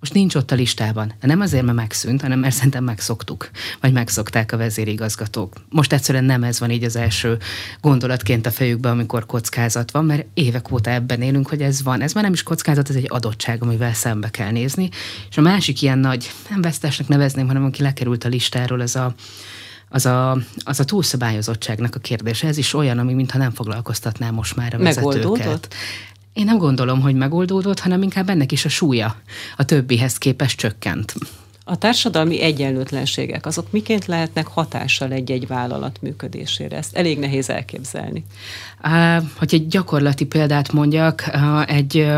[0.00, 1.12] most nincs ott a listában.
[1.20, 5.54] De nem azért, mert megszűnt, hanem mert szerintem megszoktuk, vagy megszokták a vezérigazgatók.
[5.68, 7.38] Most egyszerűen nem ez van így az első
[7.80, 12.00] gondolatként a fejükben, amikor kockázat van, mert évek óta ebben élünk, hogy ez van.
[12.00, 14.88] Ez már nem is kockázat, ez egy adottság, amivel szembe kell nézni.
[15.30, 19.14] És a másik ilyen nagy, nem vesztesnek nevezném, hanem aki lekerült a listáról, az a
[19.92, 22.46] az a, az a túlszabályozottságnak a kérdése.
[22.46, 25.22] Ez is olyan, ami mintha nem foglalkoztatná most már a vezetőket.
[25.22, 25.74] Megoldódott?
[26.32, 29.16] Én nem gondolom, hogy megoldódott, hanem inkább ennek is a súlya
[29.56, 31.14] a többihez képest csökkent.
[31.64, 36.76] A társadalmi egyenlőtlenségek, azok miként lehetnek hatással egy-egy vállalat működésére?
[36.76, 38.24] Ezt elég nehéz elképzelni.
[39.36, 41.30] Hogy egy gyakorlati példát mondjak,
[41.66, 42.08] egy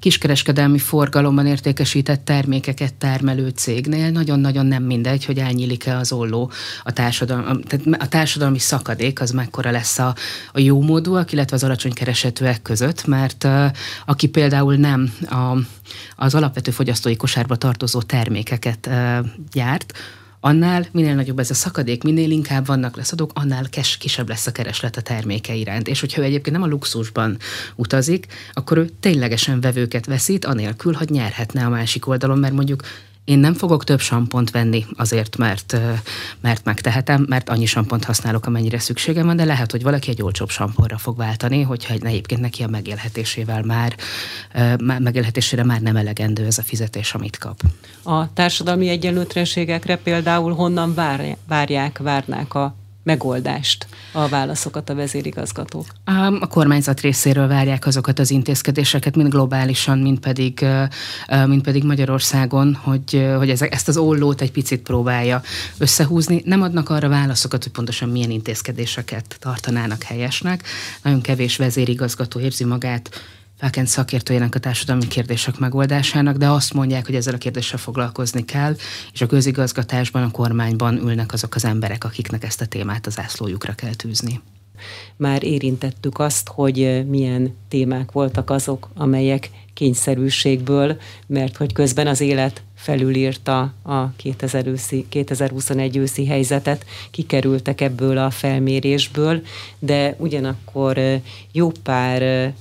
[0.00, 6.50] kiskereskedelmi forgalomban értékesített termékeket termelő cégnél nagyon-nagyon nem mindegy, hogy elnyílik-e az olló.
[6.82, 10.14] A társadalmi, tehát a társadalmi szakadék, az mekkora lesz a,
[10.52, 13.48] a jó módúak, illetve az alacsony keresetőek között, mert
[14.06, 15.58] aki például nem a,
[16.16, 18.90] az alapvető fogyasztói kosárba tartozó termékeket
[19.52, 19.92] gyárt,
[20.40, 24.52] annál minél nagyobb ez a szakadék, minél inkább vannak leszadók, annál kes, kisebb lesz a
[24.52, 25.88] kereslet a terméke iránt.
[25.88, 27.36] És hogyha ő egyébként nem a luxusban
[27.76, 32.82] utazik, akkor ő ténylegesen vevőket veszít, anélkül, hogy nyerhetne a másik oldalon, mert mondjuk
[33.28, 35.76] én nem fogok több sampont venni azért, mert,
[36.40, 40.48] mert megtehetem, mert annyi sampont használok, amennyire szükségem van, de lehet, hogy valaki egy olcsóbb
[40.48, 43.96] samponra fog váltani, hogyha egyébként neki a megélhetésével már,
[44.78, 47.60] megélhetésére már nem elegendő ez a fizetés, amit kap.
[48.02, 50.94] A társadalmi egyenlőtlenségekre például honnan
[51.46, 52.74] várják, várnák a
[53.08, 55.86] megoldást, a válaszokat a vezérigazgatók?
[56.40, 60.66] A kormányzat részéről várják azokat az intézkedéseket, mind globálisan, mind pedig,
[61.46, 65.42] mind pedig Magyarországon, hogy, hogy ezt az ollót egy picit próbálja
[65.78, 66.42] összehúzni.
[66.44, 70.62] Nem adnak arra válaszokat, hogy pontosan milyen intézkedéseket tartanának helyesnek.
[71.02, 73.10] Nagyon kevés vezérigazgató érzi magát
[73.58, 78.76] felkent szakértőjének a társadalmi kérdések megoldásának, de azt mondják, hogy ezzel a kérdéssel foglalkozni kell,
[79.12, 83.72] és a közigazgatásban, a kormányban ülnek azok az emberek, akiknek ezt a témát az ászlójukra
[83.72, 84.40] kell tűzni.
[85.16, 92.62] Már érintettük azt, hogy milyen témák voltak azok, amelyek kényszerűségből, mert hogy közben az élet
[92.74, 99.42] felülírta a 2000 őszi, 2021 őszi helyzetet, kikerültek ebből a felmérésből,
[99.78, 100.98] de ugyanakkor
[101.52, 102.52] jó pár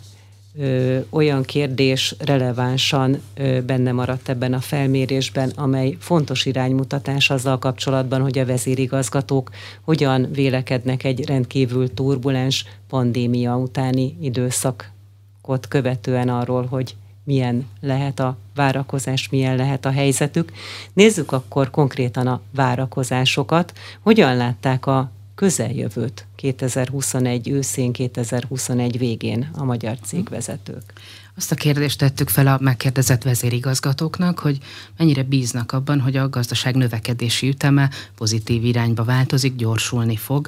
[0.59, 8.21] ö, olyan kérdés relevánsan ö, benne maradt ebben a felmérésben, amely fontos iránymutatás azzal kapcsolatban,
[8.21, 9.49] hogy a vezérigazgatók
[9.81, 16.95] hogyan vélekednek egy rendkívül turbulens pandémia utáni időszakot követően arról, hogy
[17.27, 20.51] milyen lehet a várakozás, milyen lehet a helyzetük.
[20.93, 23.73] Nézzük akkor konkrétan a várakozásokat.
[24.01, 30.93] Hogyan látták a közeljövőt 2021 őszén, 2021 végén a magyar cégvezetők?
[31.35, 34.57] Azt a kérdést tettük fel a megkérdezett vezérigazgatóknak, hogy
[34.97, 40.47] mennyire bíznak abban, hogy a gazdaság növekedési üteme pozitív irányba változik, gyorsulni fog,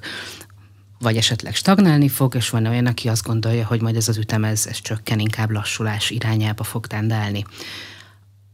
[0.99, 4.43] vagy esetleg stagnálni fog, és van olyan, aki azt gondolja, hogy majd ez az ütem
[4.43, 7.45] ez, ez csökken, inkább lassulás irányába fog tendálni.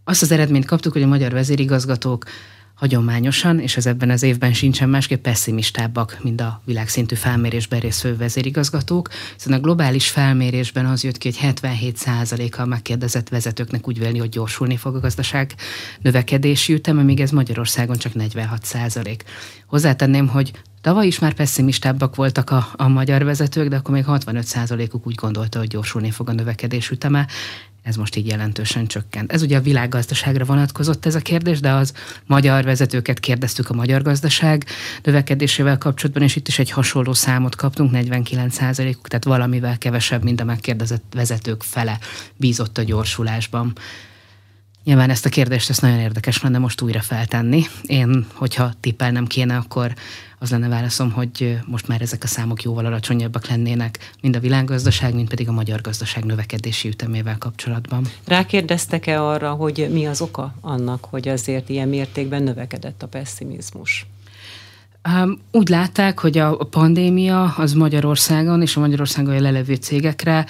[0.04, 2.26] Azt az eredményt kaptuk, hogy a magyar vezérigazgatók
[2.76, 9.10] hagyományosan, és ez ebben az évben sincsen másképp pessimistábbak, mint a világszintű felmérésben részvő vezérigazgatók,
[9.34, 14.30] hiszen a globális felmérésben az jött ki, hogy 77%-a a megkérdezett vezetőknek úgy véli, hogy
[14.30, 15.54] gyorsulni fog a gazdaság
[16.02, 19.20] növekedési üteme, míg ez Magyarországon csak 46%.
[19.66, 20.52] Hozzátenném, hogy
[20.86, 25.60] Tavaly is már pessimistábbak voltak a, a magyar vezetők, de akkor még 65%-uk úgy gondolta,
[25.60, 27.28] hogy gyorsulni fog a növekedés üteme
[27.84, 29.32] ez most így jelentősen csökkent.
[29.32, 31.94] Ez ugye a világgazdaságra vonatkozott ez a kérdés, de az
[32.26, 34.66] magyar vezetőket kérdeztük a magyar gazdaság
[35.04, 40.44] növekedésével kapcsolatban, és itt is egy hasonló számot kaptunk, 49%-uk, tehát valamivel kevesebb, mint a
[40.44, 42.00] megkérdezett vezetők fele
[42.36, 43.74] bízott a gyorsulásban.
[44.86, 47.64] Nyilván ezt a kérdést ezt nagyon érdekes lenne most újra feltenni.
[47.84, 49.94] Én, hogyha tippelnem kéne, akkor
[50.40, 55.14] az lenne válaszom, hogy most már ezek a számok jóval alacsonyabbak lennének, mind a világgazdaság,
[55.14, 58.08] mind pedig a magyar gazdaság növekedési ütemével kapcsolatban.
[58.26, 64.06] Rákérdeztek-e arra, hogy mi az oka annak, hogy azért ilyen mértékben növekedett a pessimizmus?
[65.52, 70.46] Úgy látták, hogy a pandémia az Magyarországon és a Magyarországon lelevő cégekre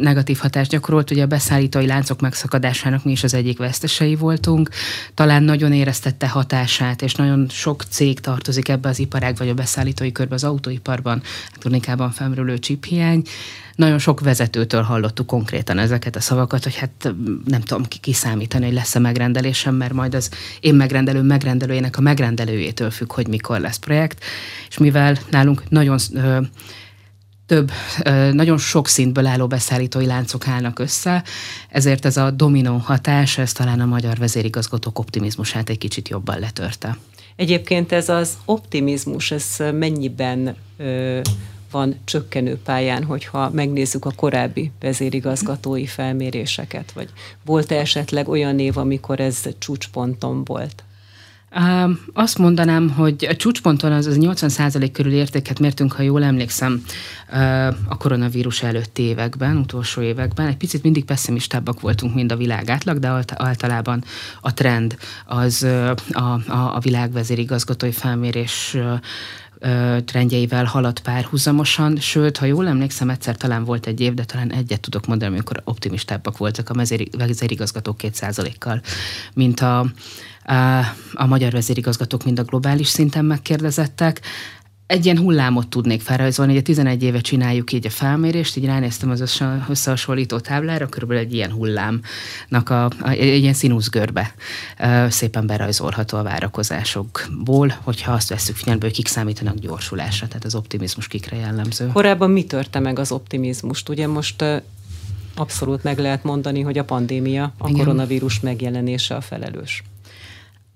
[0.00, 1.10] negatív hatást gyakorolt.
[1.10, 4.68] Ugye a beszállítói láncok megszakadásának mi is az egyik vesztesei voltunk.
[5.14, 10.12] Talán nagyon éreztette hatását, és nagyon sok cég tartozik ebbe az iparág, vagy a beszállítói
[10.12, 13.22] körbe az autóiparban, elektronikában felmerülő csiphiány
[13.78, 17.14] nagyon sok vezetőtől hallottuk konkrétan ezeket a szavakat, hogy hát
[17.44, 23.12] nem tudom kiszámítani, hogy lesz-e megrendelésem, mert majd az én megrendelő megrendelőjének a megrendelőjétől függ,
[23.12, 24.24] hogy mikor lesz projekt.
[24.68, 26.40] És mivel nálunk nagyon ö,
[27.46, 27.70] több,
[28.32, 31.24] nagyon sok szintből álló beszállítói láncok állnak össze,
[31.68, 36.96] ezért ez a dominó hatás, ez talán a magyar vezérigazgatók optimizmusát egy kicsit jobban letörte.
[37.36, 41.20] Egyébként ez az optimizmus, ez mennyiben ö,
[41.70, 47.08] van csökkenő pályán, hogyha megnézzük a korábbi vezérigazgatói felméréseket, vagy
[47.44, 50.82] volt-e esetleg olyan név, amikor ez csúcsponton volt?
[52.12, 56.84] Azt mondanám, hogy a csúcsponton az, az 80% körül értéket mértünk, ha jól emlékszem,
[57.88, 60.46] a koronavírus előtti években, utolsó években.
[60.46, 64.04] Egy picit mindig pessimistábbak voltunk, mint a világ átlag, de általában
[64.40, 65.62] a trend az
[66.12, 68.76] a, a, a világvezérigazgatói felmérés
[70.04, 74.80] trendjeivel haladt párhuzamosan, sőt, ha jól emlékszem, egyszer talán volt egy év, de talán egyet
[74.80, 76.84] tudok mondani, amikor optimistábbak voltak a
[77.16, 78.80] vezérigazgatók kétszázalékkal,
[79.34, 80.78] mint a, a,
[81.12, 84.20] a magyar vezérigazgatók, mind a globális szinten megkérdezettek
[84.88, 89.40] egy ilyen hullámot tudnék felrajzolni, a 11 éve csináljuk így a felmérést, így ránéztem az
[89.68, 94.34] összehasonlító táblára, körülbelül egy ilyen hullámnak a, a egy ilyen színuszgörbe
[95.08, 101.08] szépen berajzolható a várakozásokból, hogyha azt veszük figyelembe, hogy kik számítanak gyorsulásra, tehát az optimizmus
[101.08, 101.86] kikre jellemző.
[101.92, 103.88] Korábban mi törte meg az optimizmust?
[103.88, 104.44] Ugye most
[105.34, 107.78] abszolút meg lehet mondani, hogy a pandémia, a Igen.
[107.78, 109.82] koronavírus megjelenése a felelős.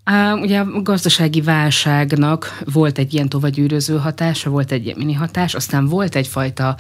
[0.05, 5.55] Á, ugye a gazdasági válságnak volt egy ilyen tovagyűröző hatása, volt egy ilyen mini hatás,
[5.55, 6.77] aztán volt egyfajta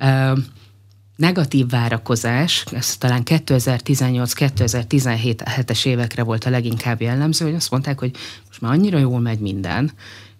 [0.00, 0.38] uh,
[1.16, 8.10] negatív várakozás, ez talán 2018-2017-es évekre volt a leginkább jellemző, hogy azt mondták, hogy
[8.46, 9.92] most már annyira jól megy minden,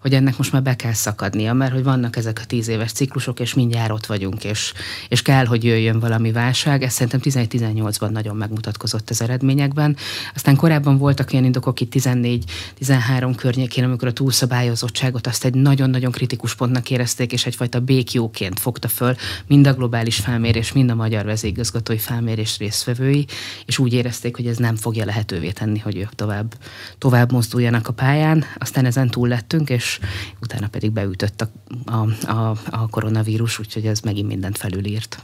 [0.05, 3.41] hogy ennek most már be kell szakadnia, mert hogy vannak ezek a tíz éves ciklusok,
[3.41, 4.73] és mindjárt ott vagyunk, és,
[5.09, 6.83] és kell, hogy jöjjön valami válság.
[6.83, 9.97] Ez szerintem 11-18-ban nagyon megmutatkozott az eredményekben.
[10.35, 16.55] Aztán korábban voltak olyan indokok itt 14-13 környékén, amikor a túlszabályozottságot azt egy nagyon-nagyon kritikus
[16.55, 21.99] pontnak érezték, és egyfajta békjóként fogta föl mind a globális felmérés, mind a magyar vezérigazgatói
[21.99, 23.27] felmérés résztvevői,
[23.67, 26.55] és úgy érezték, hogy ez nem fogja lehetővé tenni, hogy ők tovább,
[26.99, 28.45] tovább mozduljanak a pályán.
[28.59, 29.94] Aztán ezen túl lettünk, és
[30.43, 31.51] utána pedig beütött a,
[31.93, 35.23] a, a, a koronavírus, úgyhogy ez megint mindent felülírt.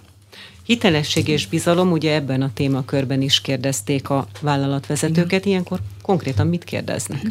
[0.62, 7.22] Hitelesség és bizalom, ugye ebben a témakörben is kérdezték a vállalatvezetőket, ilyenkor konkrétan mit kérdeznek?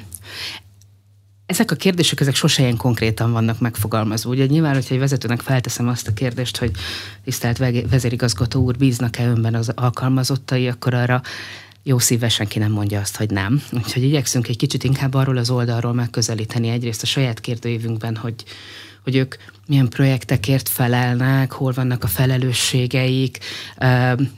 [1.46, 4.30] Ezek a kérdések, ezek sose ilyen konkrétan vannak megfogalmazva.
[4.30, 6.72] Ugye nyilván, hogyha egy vezetőnek felteszem azt a kérdést, hogy
[7.24, 7.58] tisztelt
[7.90, 11.22] vezérigazgató úr, bíznak-e önben az alkalmazottai, akkor arra
[11.84, 13.64] jó szívvel senki nem mondja azt, hogy nem.
[13.72, 18.44] Úgyhogy igyekszünk egy kicsit inkább arról az oldalról megközelíteni egyrészt a saját kérdőívünkben, hogy,
[19.04, 19.36] hogy ők
[19.70, 23.38] milyen projektekért felelnek, hol vannak a felelősségeik,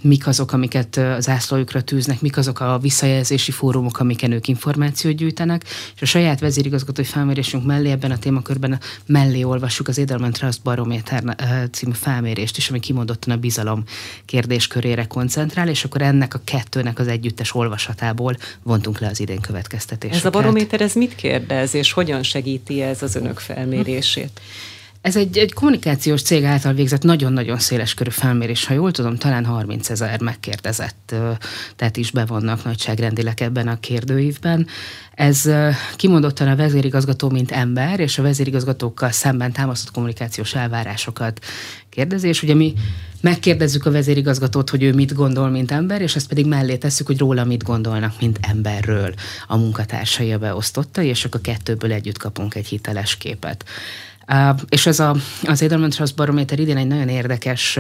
[0.02, 5.64] mik azok, amiket az ászlójukra tűznek, mik azok a visszajelzési fórumok, amiken ők információt gyűjtenek,
[5.96, 11.36] és a saját vezérigazgatói felmérésünk mellé ebben a témakörben mellé olvassuk az Edelman Trust Barométer
[11.72, 13.84] című felmérést is, ami kimondottan a bizalom
[14.26, 20.26] kérdéskörére koncentrál, és akkor ennek a kettőnek az együttes olvasatából vontunk le az idén következtetéseket.
[20.26, 24.42] Ez a barométer, ez mit kérdez, és hogyan segíti ez az önök felmérését?
[25.02, 28.66] Ez egy, egy kommunikációs cég által végzett nagyon-nagyon széles körű felmérés.
[28.66, 31.16] Ha jól tudom, talán 30 ezer megkérdezett,
[31.76, 34.68] tehát is bevonnak nagyságrendileg ebben a kérdőívben.
[35.14, 35.50] Ez
[35.96, 41.40] kimondottan a vezérigazgató, mint ember, és a vezérigazgatókkal szemben támasztott kommunikációs elvárásokat
[41.90, 42.74] kérdezi, és ugye mi
[43.22, 47.18] megkérdezzük a vezérigazgatót, hogy ő mit gondol, mint ember, és ezt pedig mellé tesszük, hogy
[47.18, 49.14] róla mit gondolnak, mint emberről
[49.48, 53.66] a munkatársai a beosztottai, és akkor kettőből együtt kapunk egy hiteles képet.
[54.70, 57.80] És ez a, az Edelman Trust Barométer idén egy nagyon érdekes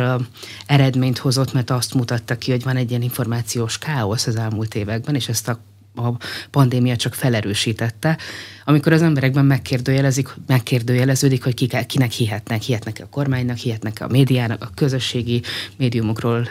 [0.65, 5.15] eredményt hozott, mert azt mutatta ki, hogy van egy ilyen információs káosz az elmúlt években,
[5.15, 5.59] és ezt a
[5.95, 6.11] a
[6.51, 8.17] pandémia csak felerősítette,
[8.65, 14.63] amikor az emberekben megkérdőjelezik, megkérdőjeleződik, hogy kik, kinek hihetnek, hihetnek a kormánynak, hihetnek a médiának,
[14.63, 15.41] a közösségi
[15.77, 16.49] médiumokról,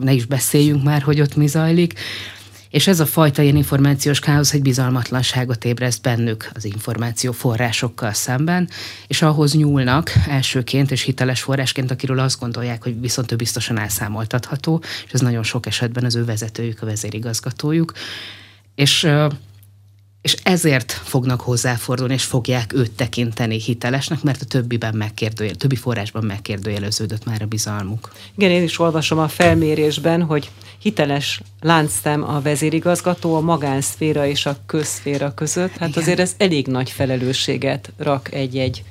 [0.00, 1.94] ne is beszéljünk már, hogy ott mi zajlik,
[2.72, 8.68] és ez a fajta ilyen információs káosz egy bizalmatlanságot ébreszt bennük az információ forrásokkal szemben,
[9.06, 14.82] és ahhoz nyúlnak elsőként és hiteles forrásként, akiről azt gondolják, hogy viszont ő biztosan elszámoltatható,
[15.06, 17.92] és ez nagyon sok esetben az ő vezetőjük, a vezérigazgatójuk.
[18.74, 19.08] És
[20.22, 26.24] és ezért fognak hozzáfordulni, és fogják őt tekinteni hitelesnek, mert a többiben megkérdőjel, többi forrásban
[26.24, 28.12] megkérdőjeleződött már a bizalmuk.
[28.36, 34.56] Igen, én is olvasom a felmérésben, hogy hiteles láncszem a vezérigazgató a magánszféra és a
[34.66, 35.76] közszféra között.
[35.76, 36.02] Hát Igen.
[36.02, 38.84] azért ez elég nagy felelősséget rak egy-egy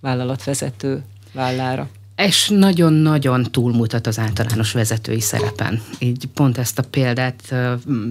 [0.00, 1.88] vállalatvezető vállára.
[2.16, 5.82] És nagyon-nagyon túlmutat az általános vezetői szerepen.
[5.98, 7.42] Így pont ezt a példát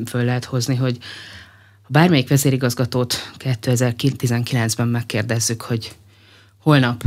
[0.06, 0.98] föl lehet hozni, hogy
[1.92, 5.96] bármelyik vezérigazgatót 2019-ben megkérdezzük, hogy
[6.62, 7.04] holnap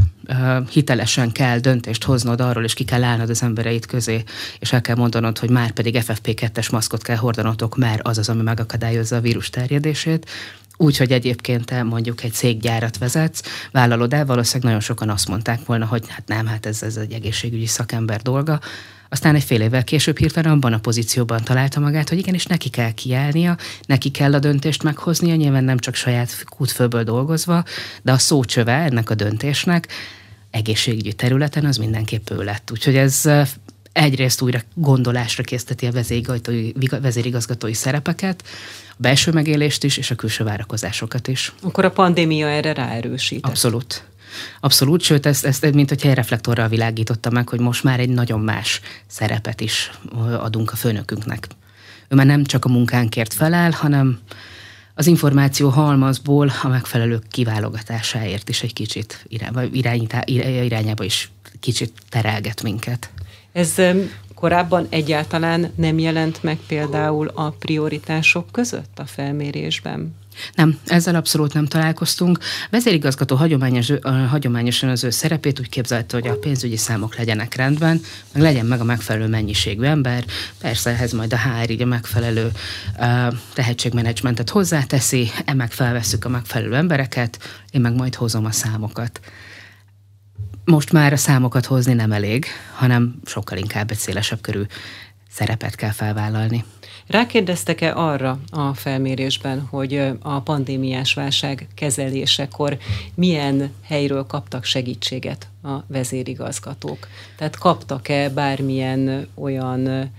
[0.70, 4.22] hitelesen kell döntést hoznod arról, és ki kell állnod az embereit közé,
[4.58, 8.42] és el kell mondanod, hogy már pedig FFP2-es maszkot kell hordanotok, mert az az, ami
[8.42, 10.30] megakadályozza a vírus terjedését,
[10.76, 15.64] úgy, hogy egyébként te mondjuk egy céggyárat vezetsz, vállalod el, valószínűleg nagyon sokan azt mondták
[15.64, 18.60] volna, hogy hát nem, hát ez, ez egy egészségügyi szakember dolga,
[19.14, 22.90] aztán egy fél évvel később hirtelen abban a pozícióban találta magát, hogy igenis neki kell
[22.90, 27.64] kiállnia, neki kell a döntést meghoznia, nyilván nem csak saját kútfőből dolgozva,
[28.02, 29.88] de a szócsöve ennek a döntésnek
[30.50, 32.70] egészségügyi területen az mindenképp ő lett.
[32.70, 33.30] Úgyhogy ez
[33.92, 38.42] egyrészt újra gondolásra készteti a vezérigazgatói, vezérigazgatói szerepeket,
[38.90, 41.52] a belső megélést is, és a külső várakozásokat is.
[41.62, 43.46] Akkor a pandémia erre ráerősít.
[43.46, 44.04] Abszolút.
[44.60, 48.40] Abszolút, sőt, ezt, ezt mint hogyha egy reflektorral világította meg, hogy most már egy nagyon
[48.40, 49.90] más szerepet is
[50.38, 51.48] adunk a főnökünknek.
[52.08, 54.18] Ő már nem csak a munkánkért felel, hanem
[54.94, 59.62] az információ halmazból a megfelelő kiválogatásáért is egy kicsit irányba,
[60.22, 63.10] irányába is kicsit terelget minket.
[63.52, 63.74] Ez
[64.34, 70.14] Korábban egyáltalán nem jelent meg például a prioritások között a felmérésben?
[70.54, 72.38] Nem, ezzel abszolút nem találkoztunk.
[72.70, 73.92] Vezérigazgató hagyományos,
[74.28, 78.00] hagyományosan az ő szerepét úgy képzelte, hogy a pénzügyi számok legyenek rendben,
[78.32, 80.24] meg legyen meg a megfelelő mennyiségű ember,
[80.58, 82.50] persze ehhez majd a HR így a megfelelő
[82.98, 87.38] uh, tehetségmenedzsmentet hozzáteszi, meg felveszük a megfelelő embereket,
[87.70, 89.20] én meg majd hozom a számokat.
[90.64, 94.62] Most már a számokat hozni nem elég, hanem sokkal inkább egy szélesebb körű
[95.30, 96.64] szerepet kell felvállalni.
[97.06, 102.78] Rákérdeztek-e arra a felmérésben, hogy a pandémiás válság kezelésekor
[103.14, 107.08] milyen helyről kaptak segítséget a vezérigazgatók?
[107.36, 110.10] Tehát kaptak-e bármilyen olyan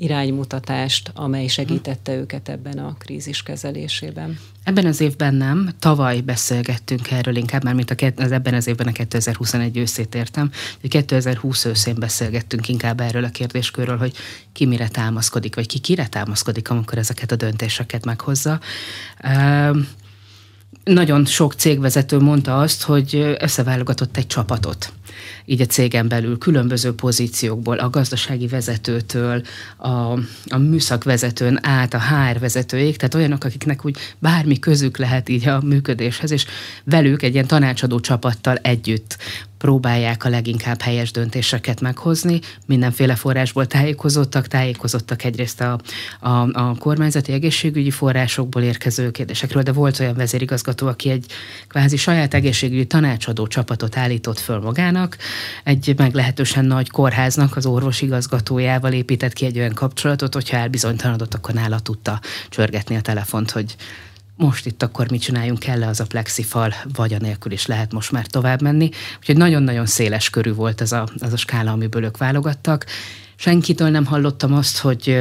[0.00, 4.38] iránymutatást, amely segítette őket ebben a krízis kezelésében?
[4.64, 8.86] Ebben az évben nem, tavaly beszélgettünk erről inkább, már mint a, az ebben az évben
[8.86, 14.12] a 2021 őszét értem, hogy 2020 őszén beszélgettünk inkább erről a kérdéskörről, hogy
[14.52, 18.60] ki mire támaszkodik, vagy ki kire támaszkodik, amikor ezeket a döntéseket meghozza.
[19.24, 19.76] Uh,
[20.84, 24.92] nagyon sok cégvezető mondta azt, hogy összeválogatott egy csapatot
[25.44, 29.42] így a cégen belül különböző pozíciókból, a gazdasági vezetőtől,
[29.76, 29.88] a,
[30.46, 35.60] a műszakvezetőn át a HR vezetőig, tehát olyanok, akiknek úgy bármi közük lehet így a
[35.60, 36.46] működéshez, és
[36.84, 39.16] velük egy ilyen tanácsadó csapattal együtt
[39.58, 42.40] próbálják a leginkább helyes döntéseket meghozni.
[42.66, 45.80] Mindenféle forrásból tájékozottak, tájékozottak egyrészt a,
[46.20, 51.26] a, a kormányzati egészségügyi forrásokból érkező kérdésekről, de volt olyan vezérigazgató, aki egy
[51.68, 55.07] kvázi saját egészségügyi tanácsadó csapatot állított föl magának,
[55.64, 61.78] egy meglehetősen nagy kórháznak az orvosigazgatójával épített ki egy olyan kapcsolatot, hogyha elbizonytalanodott, akkor nála
[61.78, 63.76] tudta csörgetni a telefont, hogy
[64.36, 68.26] most itt akkor mit csináljunk, kell az a plexifal, vagy anélkül is lehet most már
[68.26, 68.88] tovább menni.
[69.18, 72.86] Úgyhogy nagyon-nagyon széles körű volt ez a, az a skála, amiből ők válogattak.
[73.36, 75.18] Senkitől nem hallottam azt, hogy,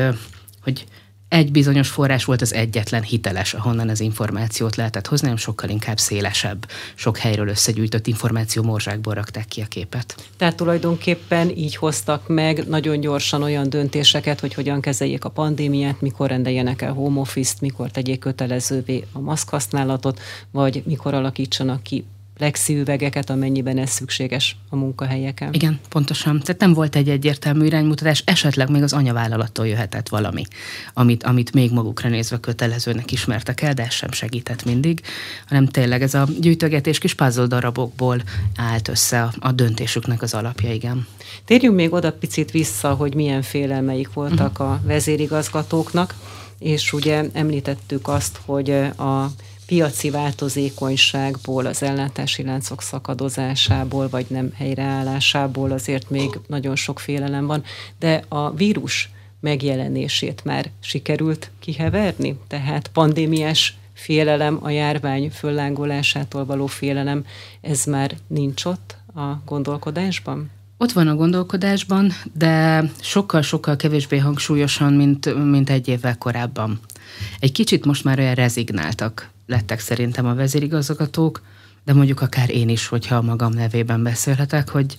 [0.63, 0.85] hogy
[1.29, 5.97] egy bizonyos forrás volt az egyetlen hiteles, ahonnan az információt lehetett hozni, hanem sokkal inkább
[5.97, 10.15] szélesebb, sok helyről összegyűjtött információ morzsákból rakták ki a képet.
[10.37, 16.29] Tehát tulajdonképpen így hoztak meg nagyon gyorsan olyan döntéseket, hogy hogyan kezeljék a pandémiát, mikor
[16.29, 20.19] rendeljenek el home office-t, mikor tegyék kötelezővé a maszkhasználatot,
[20.51, 22.05] vagy mikor alakítsanak ki
[22.69, 25.53] üvegeket, amennyiben ez szükséges a munkahelyeken.
[25.53, 26.39] Igen, pontosan.
[26.39, 30.43] Tehát nem volt egy egyértelmű iránymutatás, esetleg még az anyavállalattól jöhetett valami,
[30.93, 35.01] amit, amit még magukra nézve kötelezőnek ismertek el, de ez sem segített mindig,
[35.47, 38.21] hanem tényleg ez a gyűjtögetés kis puzzle darabokból
[38.55, 41.07] állt össze a, a döntésüknek az alapja, igen.
[41.45, 44.69] Térjünk még oda picit vissza, hogy milyen félelmeik voltak uh-huh.
[44.69, 46.15] a vezérigazgatóknak,
[46.59, 49.31] és ugye említettük azt, hogy a
[49.67, 57.63] piaci változékonyságból, az ellátási láncok szakadozásából, vagy nem helyreállásából azért még nagyon sok félelem van,
[57.99, 59.09] de a vírus
[59.39, 67.25] megjelenését már sikerült kiheverni, tehát pandémiás félelem, a járvány föllángolásától való félelem,
[67.61, 70.49] ez már nincs ott a gondolkodásban?
[70.77, 76.79] Ott van a gondolkodásban, de sokkal-sokkal kevésbé hangsúlyosan, mint, mint egy évvel korábban.
[77.39, 81.41] Egy kicsit most már olyan rezignáltak lettek szerintem a vezérigazgatók,
[81.85, 84.95] de mondjuk akár én is, hogyha magam nevében beszélhetek, hogy,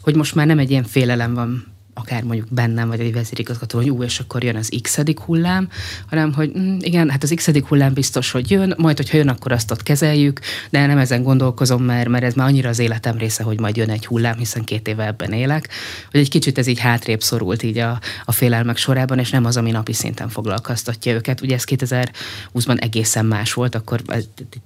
[0.00, 1.66] hogy most már nem egy ilyen félelem van
[2.00, 5.68] akár mondjuk bennem, vagy egy vezérigazgató, hogy ú, és akkor jön az x hullám,
[6.06, 9.52] hanem hogy mm, igen, hát az x hullám biztos, hogy jön, majd, hogyha jön, akkor
[9.52, 10.40] azt ott kezeljük,
[10.70, 13.90] de nem ezen gondolkozom, mert, mert ez már annyira az életem része, hogy majd jön
[13.90, 15.68] egy hullám, hiszen két éve ebben élek,
[16.10, 19.56] hogy egy kicsit ez így hátrébb szorult így a, a félelmek sorában, és nem az,
[19.56, 21.40] ami napi szinten foglalkoztatja őket.
[21.40, 24.02] Ugye ez 2020-ban egészen más volt, akkor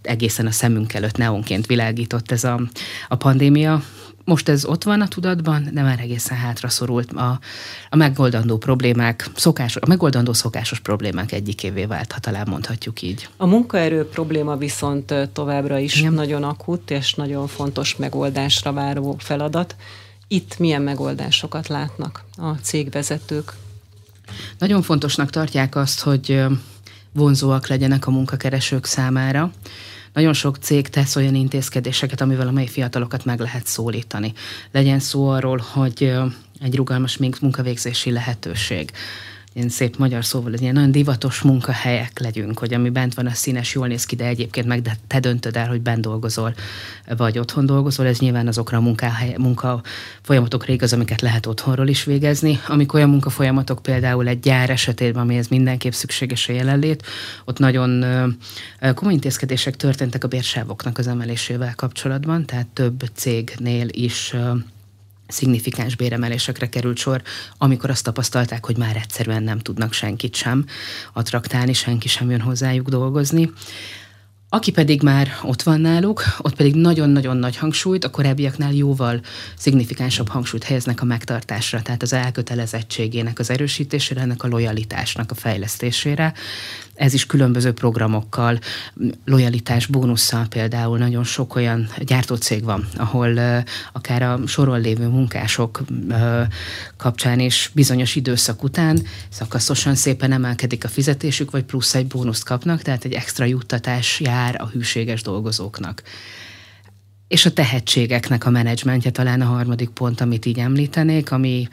[0.03, 2.61] egészen a szemünk előtt neonként világított ez a,
[3.09, 3.83] a pandémia,
[4.25, 7.13] most ez ott van a tudatban, de már egészen hátra szorult.
[7.13, 7.39] A,
[7.91, 13.29] a megoldandó problémák, szokás, a megoldandó szokásos problémák egyikévé vált, ha talán mondhatjuk így.
[13.37, 16.13] A munkaerő probléma viszont továbbra is Igen.
[16.13, 19.77] nagyon akut és nagyon fontos megoldásra váró feladat.
[20.29, 23.53] Itt milyen megoldásokat látnak a cégvezetők?
[24.59, 26.45] Nagyon fontosnak tartják azt, hogy
[27.13, 29.51] vonzóak legyenek a munkakeresők számára
[30.15, 34.33] nagyon sok cég tesz olyan intézkedéseket, amivel a mai fiatalokat meg lehet szólítani.
[34.73, 36.13] Legyen szó arról, hogy
[36.61, 38.91] egy rugalmas munkavégzési lehetőség
[39.57, 43.31] ilyen szép magyar szóval, ez ilyen nagyon divatos munkahelyek legyünk, hogy ami bent van, a
[43.31, 46.55] színes, jól néz ki, de egyébként meg de te döntöd el, hogy bent dolgozol,
[47.17, 49.83] vagy otthon dolgozol, ez nyilván azokra a munkahely, munka
[50.23, 52.61] folyamatokra igaz, amiket lehet otthonról is végezni.
[52.69, 57.07] Amik olyan munkafolyamatok például egy gyár esetében, amihez mindenképp szükséges a jelenlét,
[57.45, 58.05] ott nagyon
[58.95, 64.35] komoly intézkedések történtek a bérsávoknak az emelésével kapcsolatban, tehát több cégnél is
[65.27, 67.23] szignifikáns béremelésekre került sor,
[67.59, 70.65] amikor azt tapasztalták, hogy már egyszerűen nem tudnak senkit sem
[71.13, 73.51] attraktálni, senki sem jön hozzájuk dolgozni.
[74.49, 79.21] Aki pedig már ott van náluk, ott pedig nagyon-nagyon nagy hangsúlyt, a korábbiaknál jóval
[79.57, 86.33] szignifikánsabb hangsúlyt helyeznek a megtartásra, tehát az elkötelezettségének az erősítésére, ennek a lojalitásnak a fejlesztésére.
[86.95, 88.59] Ez is különböző programokkal,
[89.25, 93.39] lojalitás bónusszal például nagyon sok olyan gyártócég van, ahol
[93.93, 95.83] akár a soron lévő munkások
[96.97, 102.83] kapcsán is bizonyos időszak után szakaszosan szépen emelkedik a fizetésük, vagy plusz egy bónuszt kapnak,
[102.83, 106.03] tehát egy extra juttatás jár a hűséges dolgozóknak.
[107.29, 111.69] És a tehetségeknek a menedzsmentje talán a harmadik pont, amit így említenék, ami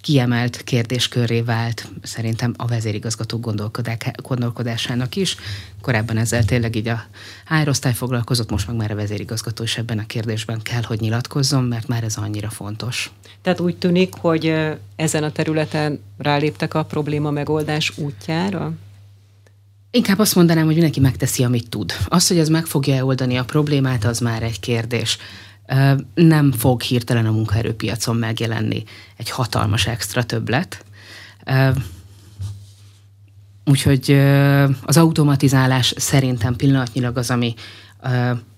[0.00, 3.40] kiemelt kérdéskörré vált szerintem a vezérigazgató
[4.22, 5.36] gondolkodásának is.
[5.80, 7.04] Korábban ezzel tényleg így a
[7.44, 11.88] hárosztály foglalkozott, most meg már a vezérigazgató is ebben a kérdésben kell, hogy nyilatkozzon, mert
[11.88, 13.10] már ez annyira fontos.
[13.42, 14.54] Tehát úgy tűnik, hogy
[14.96, 18.72] ezen a területen ráléptek a probléma megoldás útjára?
[19.90, 21.92] Inkább azt mondanám, hogy mindenki megteszi, amit tud.
[22.08, 25.18] Az, hogy ez meg fogja oldani a problémát, az már egy kérdés
[26.14, 28.82] nem fog hirtelen a munkaerőpiacon megjelenni
[29.16, 30.84] egy hatalmas extra többlet.
[33.64, 34.10] Úgyhogy
[34.82, 37.54] az automatizálás szerintem pillanatnyilag az, ami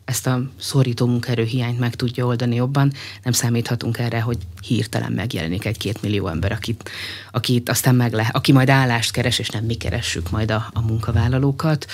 [0.04, 2.92] ezt a szorító munkaerő hiányt meg tudja oldani jobban.
[3.22, 6.90] Nem számíthatunk erre, hogy hirtelen megjelenik egy-két millió ember, akit,
[7.30, 10.80] akit aztán meg le, aki majd állást keres, és nem mi keressük majd a, a
[10.80, 11.86] munkavállalókat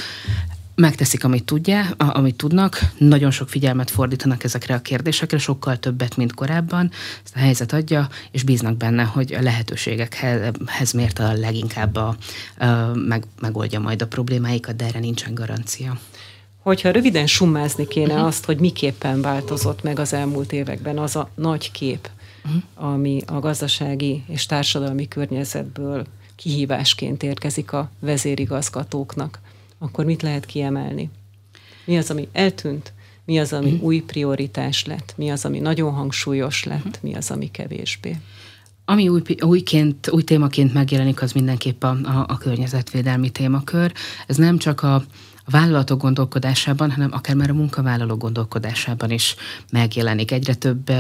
[0.79, 6.35] megteszik, amit tudja, amit tudnak, nagyon sok figyelmet fordítanak ezekre a kérdésekre, sokkal többet, mint
[6.35, 6.91] korábban,
[7.25, 12.17] ezt a helyzet adja, és bíznak benne, hogy a lehetőségekhez mért a leginkább a,
[12.59, 15.99] a, meg, megoldja majd a problémáikat, de erre nincsen garancia.
[16.63, 18.27] Hogyha röviden summázni kéne uh-huh.
[18.27, 22.09] azt, hogy miképpen változott meg az elmúlt években az a nagy kép,
[22.45, 22.63] uh-huh.
[22.93, 26.07] ami a gazdasági és társadalmi környezetből
[26.37, 29.41] kihívásként érkezik a vezérigazgatóknak,
[29.79, 31.11] akkor mit lehet kiemelni?
[31.85, 32.93] Mi az, ami eltűnt?
[33.25, 33.81] Mi az, ami mm.
[33.81, 35.15] új prioritás lett?
[35.17, 36.85] Mi az, ami nagyon hangsúlyos lett?
[36.87, 37.09] Mm.
[37.09, 38.17] Mi az, ami kevésbé?
[38.85, 43.93] Ami új, újként, új témaként megjelenik, az mindenképp a, a, a környezetvédelmi témakör.
[44.27, 45.05] Ez nem csak a
[45.51, 49.35] vállalatok gondolkodásában, hanem akár már a munkavállaló gondolkodásában is
[49.73, 50.31] megjelenik.
[50.31, 50.91] Egyre több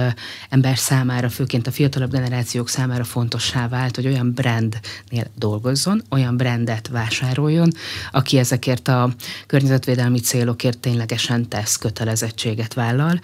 [0.49, 6.89] ember számára, főként a fiatalabb generációk számára fontossá vált, hogy olyan brandnél dolgozzon, olyan brandet
[6.89, 7.73] vásároljon,
[8.13, 9.11] aki ezekért a
[9.47, 13.21] környezetvédelmi célokért ténylegesen tesz kötelezettséget vállal.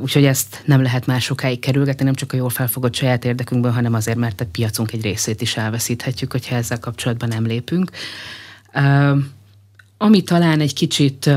[0.00, 3.94] Úgyhogy ezt nem lehet már sokáig kerülgetni, nem csak a jól felfogott saját érdekünkből, hanem
[3.94, 7.90] azért, mert a piacunk egy részét is elveszíthetjük, hogyha ezzel kapcsolatban nem lépünk.
[9.98, 11.30] Ami talán egy kicsit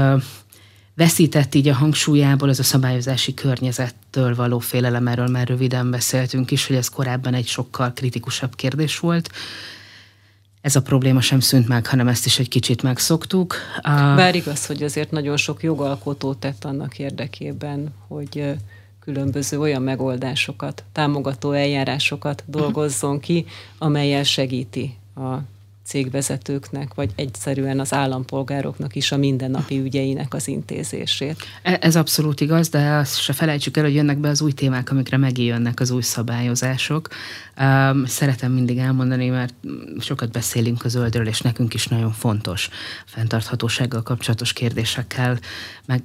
[0.95, 6.67] veszített így a hangsúlyából, az a szabályozási környezettől való félelem, erről már röviden beszéltünk is,
[6.67, 9.29] hogy ez korábban egy sokkal kritikusabb kérdés volt.
[10.61, 13.55] Ez a probléma sem szűnt meg, hanem ezt is egy kicsit megszoktuk.
[13.83, 18.53] Bár igaz, hogy azért nagyon sok jogalkotó tett annak érdekében, hogy
[18.99, 23.45] különböző olyan megoldásokat, támogató eljárásokat dolgozzon ki,
[23.77, 25.37] amelyel segíti a
[25.89, 31.43] cégvezetőknek, vagy egyszerűen az állampolgároknak is a mindennapi ügyeinek az intézését.
[31.61, 34.91] E, ez abszolút igaz, de azt se felejtsük el, hogy jönnek be az új témák,
[34.91, 37.07] amikre megjönnek az új szabályozások.
[38.05, 39.53] Szeretem mindig elmondani, mert
[39.99, 42.69] sokat beszélünk a zöldről, és nekünk is nagyon fontos
[43.05, 45.39] fenntarthatósággal kapcsolatos kérdésekkel
[45.85, 46.03] meg,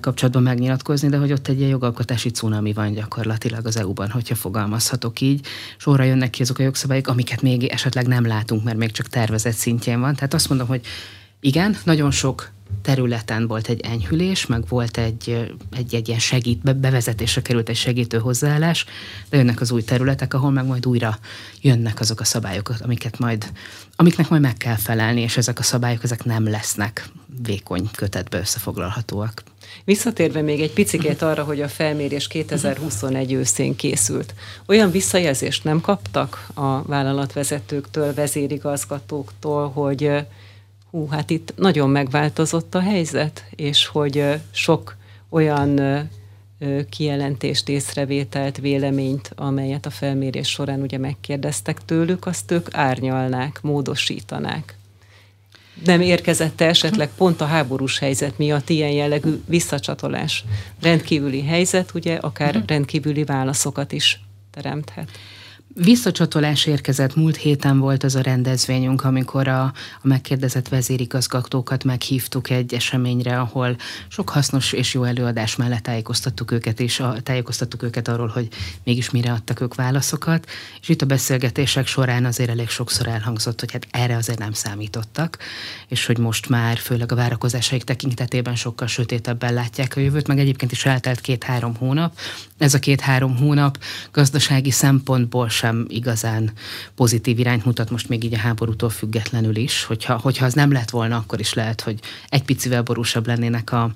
[0.00, 5.20] kapcsolatban megnyilatkozni, de hogy ott egy ilyen jogalkotási cunami van gyakorlatilag az EU-ban, hogyha fogalmazhatok
[5.20, 5.46] így.
[5.76, 9.56] Sorra jönnek ki azok a jogszabályok, amiket még esetleg nem látunk, mert még csak tervezett
[9.56, 10.14] szintjén van.
[10.14, 10.80] Tehát azt mondom, hogy
[11.40, 12.50] igen, nagyon sok
[12.82, 18.18] területen volt egy enyhülés, meg volt egy, egy, egy ilyen segít, bevezetésre került egy segítő
[18.18, 18.84] hozzáállás,
[19.28, 21.18] de jönnek az új területek, ahol meg majd újra
[21.60, 23.52] jönnek azok a szabályok, amiket majd,
[23.96, 27.08] amiknek majd meg kell felelni, és ezek a szabályok ezek nem lesznek
[27.42, 29.42] vékony kötetbe összefoglalhatóak.
[29.86, 34.34] Visszatérve még egy picit arra, hogy a felmérés 2021 őszén készült.
[34.66, 40.10] Olyan visszajelzést nem kaptak a vállalatvezetőktől, vezérigazgatóktól, hogy
[40.90, 44.96] hú, hát itt nagyon megváltozott a helyzet, és hogy sok
[45.28, 45.80] olyan
[46.88, 54.76] kijelentést, észrevételt, véleményt, amelyet a felmérés során ugye megkérdeztek tőlük, azt ők árnyalnák, módosítanák.
[55.84, 60.44] Nem érkezett esetleg pont a háborús helyzet miatt ilyen jellegű visszacsatolás?
[60.80, 62.66] Rendkívüli helyzet, ugye akár mhm.
[62.66, 64.20] rendkívüli válaszokat is
[64.50, 65.08] teremthet
[65.84, 69.72] Visszacsatolás érkezett, múlt héten volt az a rendezvényünk, amikor a, a
[70.02, 73.76] megkérdezett vezérigazgatókat meghívtuk egy eseményre, ahol
[74.08, 78.48] sok hasznos és jó előadás mellett tájékoztattuk őket, és a, tájékoztattuk őket arról, hogy
[78.84, 80.46] mégis mire adtak ők válaszokat,
[80.80, 85.38] és itt a beszélgetések során azért elég sokszor elhangzott, hogy hát erre azért nem számítottak,
[85.88, 90.72] és hogy most már főleg a várakozásaik tekintetében sokkal sötétebben látják a jövőt, meg egyébként
[90.72, 92.18] is eltelt két-három hónap.
[92.58, 93.78] Ez a két-három hónap
[94.12, 96.52] gazdasági szempontból sem sem igazán
[96.94, 99.84] pozitív irányt mutat most még így a háborútól függetlenül is.
[99.84, 103.94] Hogyha, hogyha az nem lett volna, akkor is lehet, hogy egy picivel borúsabb lennének a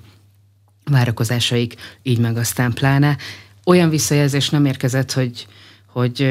[0.85, 3.17] várakozásaik, így meg aztán pláne.
[3.65, 5.47] Olyan visszajelzés nem érkezett, hogy,
[5.85, 6.21] hogy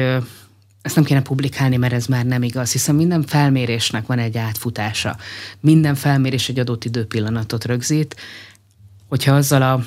[0.81, 5.17] ezt nem kéne publikálni, mert ez már nem igaz, hiszen minden felmérésnek van egy átfutása.
[5.59, 8.15] Minden felmérés egy adott időpillanatot rögzít.
[9.07, 9.83] Hogyha azzal a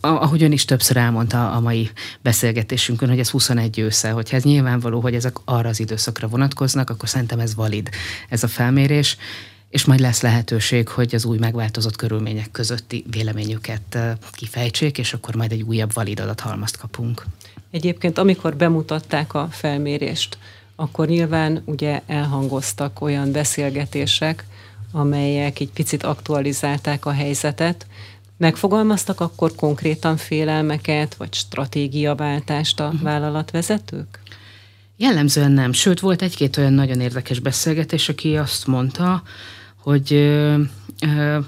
[0.00, 1.90] ahogy ön is többször elmondta a mai
[2.20, 7.08] beszélgetésünkön, hogy ez 21 ősze, hogyha ez nyilvánvaló, hogy ezek arra az időszakra vonatkoznak, akkor
[7.08, 7.88] szerintem ez valid,
[8.28, 9.16] ez a felmérés,
[9.70, 13.98] és majd lesz lehetőség, hogy az új megváltozott körülmények közötti véleményüket
[14.32, 17.24] kifejtsék, és akkor majd egy újabb valid adathalmazt kapunk.
[17.70, 20.38] Egyébként, amikor bemutatták a felmérést,
[20.76, 24.44] akkor nyilván ugye elhangoztak olyan beszélgetések,
[24.92, 27.86] amelyek egy picit aktualizálták a helyzetet,
[28.40, 33.02] Megfogalmaztak akkor konkrétan félelmeket, vagy stratégiaváltást a uh-huh.
[33.02, 34.20] vállalatvezetők?
[34.96, 35.72] Jellemzően nem.
[35.72, 39.22] Sőt, volt egy-két olyan nagyon érdekes beszélgetés, aki azt mondta,
[39.76, 40.60] hogy ö,
[41.00, 41.38] ö,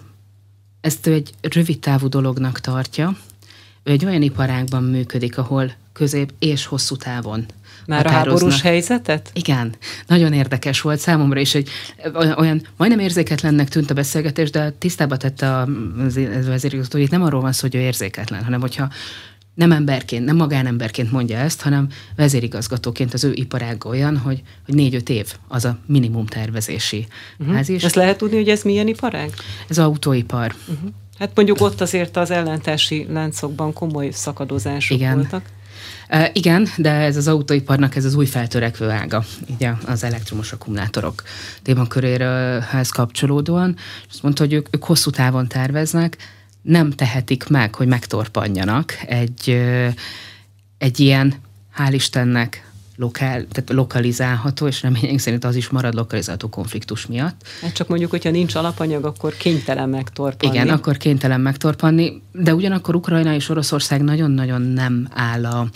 [0.81, 3.17] ezt ő egy rövid távú dolognak tartja.
[3.83, 7.47] Ő egy olyan iparágban működik, ahol közép és hosszú távon
[7.87, 9.31] már a háborús helyzetet?
[9.35, 9.75] Igen,
[10.07, 11.69] nagyon érdekes volt számomra is, hogy
[12.37, 15.69] olyan majdnem érzéketlennek tűnt a beszélgetés, de tisztába tette a
[16.47, 18.89] vezérigazgató, hogy itt nem arról van szó, hogy ő érzéketlen, hanem hogyha
[19.55, 25.09] nem emberként, nem magánemberként mondja ezt, hanem vezérigazgatóként az ő iparága olyan, hogy, hogy négy-öt
[25.09, 27.07] év az a minimum tervezési
[27.39, 27.69] uh-huh.
[27.69, 27.85] is.
[27.85, 29.31] Ezt lehet tudni, hogy ez milyen iparág?
[29.69, 30.55] Ez autóipar.
[30.69, 30.91] Uh-huh.
[31.19, 35.15] Hát mondjuk ott azért az ellentási láncokban komoly szakadozások Igen.
[35.15, 35.45] voltak.
[36.33, 41.23] Igen, de ez az autóiparnak ez az új feltörekvő ága, ugye az elektromos akkumulátorok
[41.63, 43.77] témaköréhez kapcsolódóan.
[44.11, 46.17] Azt mondta, hogy ők, ők hosszú távon terveznek,
[46.63, 49.63] nem tehetik meg, hogy megtorpanjanak egy,
[50.79, 51.35] egy ilyen,
[51.79, 57.47] hál' Istennek, lokál, tehát lokalizálható, és reményeink szerint az is marad lokalizálható konfliktus miatt.
[57.63, 60.55] Hát csak mondjuk, hogyha nincs alapanyag, akkor kénytelen megtorpanni.
[60.55, 65.69] Igen, akkor kénytelen megtorpanni, de ugyanakkor Ukrajna és Oroszország nagyon-nagyon nem áll a,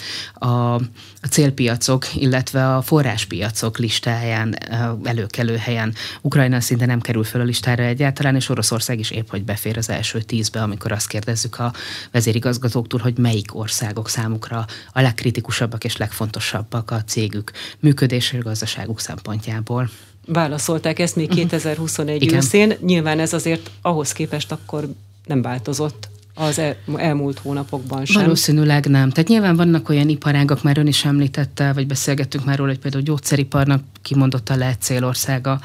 [0.46, 0.74] a,
[1.20, 4.58] a célpiacok, illetve a forráspiacok listáján,
[5.04, 5.94] előkelő helyen.
[6.20, 9.90] Ukrajna szinte nem kerül föl a listára egyáltalán, és Oroszország is épp, hogy befér az
[9.90, 11.72] első tízbe, amikor azt kérdezzük a
[12.10, 17.50] vezérigazgatóktól, hogy melyik országok számukra a legkritikusabbak és legfontosabbak a cégük
[17.80, 19.90] működési gazdaságuk szempontjából.
[20.26, 22.34] Válaszolták ezt még 2021 mhm.
[22.34, 22.76] őszén.
[22.80, 24.88] Nyilván ez azért ahhoz képest akkor
[25.24, 28.22] nem változott az el, elmúlt hónapokban sem.
[28.22, 29.10] Valószínűleg nem.
[29.10, 33.02] Tehát nyilván vannak olyan iparágak, már ön is említette, vagy beszélgettünk már róla, hogy például
[33.02, 35.60] gyógyszeriparnak kimondott a lehet célországa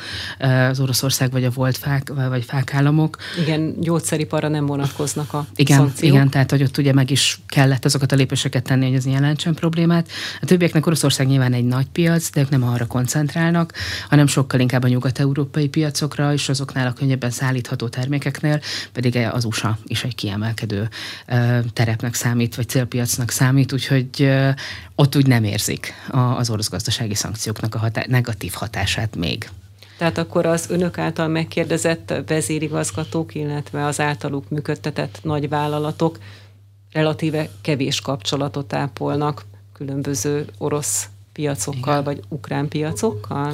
[0.70, 3.18] az Oroszország vagy a volt fák, vagy fákállamok.
[3.42, 6.14] Igen, gyógyszeriparra nem vonatkoznak a igen, szankciók.
[6.14, 9.54] Igen, tehát hogy ott ugye meg is kellett azokat a lépéseket tenni, hogy ez jelentsen
[9.54, 10.10] problémát.
[10.42, 13.74] A többieknek Oroszország nyilván egy nagy piac, de ők nem arra koncentrálnak,
[14.10, 18.60] hanem sokkal inkább a nyugat-európai piacokra, és azoknál a könnyebben szállítható termékeknél,
[18.92, 20.90] pedig az USA is egy kiemelkedő kiemelkedő
[21.74, 24.32] terepnek számít, vagy célpiacnak számít, úgyhogy
[24.96, 25.94] ott úgy nem érzik
[26.38, 29.50] az orosz gazdasági szankcióknak a hatá- negatív hatását még.
[29.98, 36.18] Tehát akkor az önök által megkérdezett vezérigazgatók, illetve az általuk működtetett nagyvállalatok
[36.92, 42.04] relatíve kevés kapcsolatot ápolnak különböző orosz piacokkal, Igen.
[42.04, 43.54] vagy ukrán piacokkal?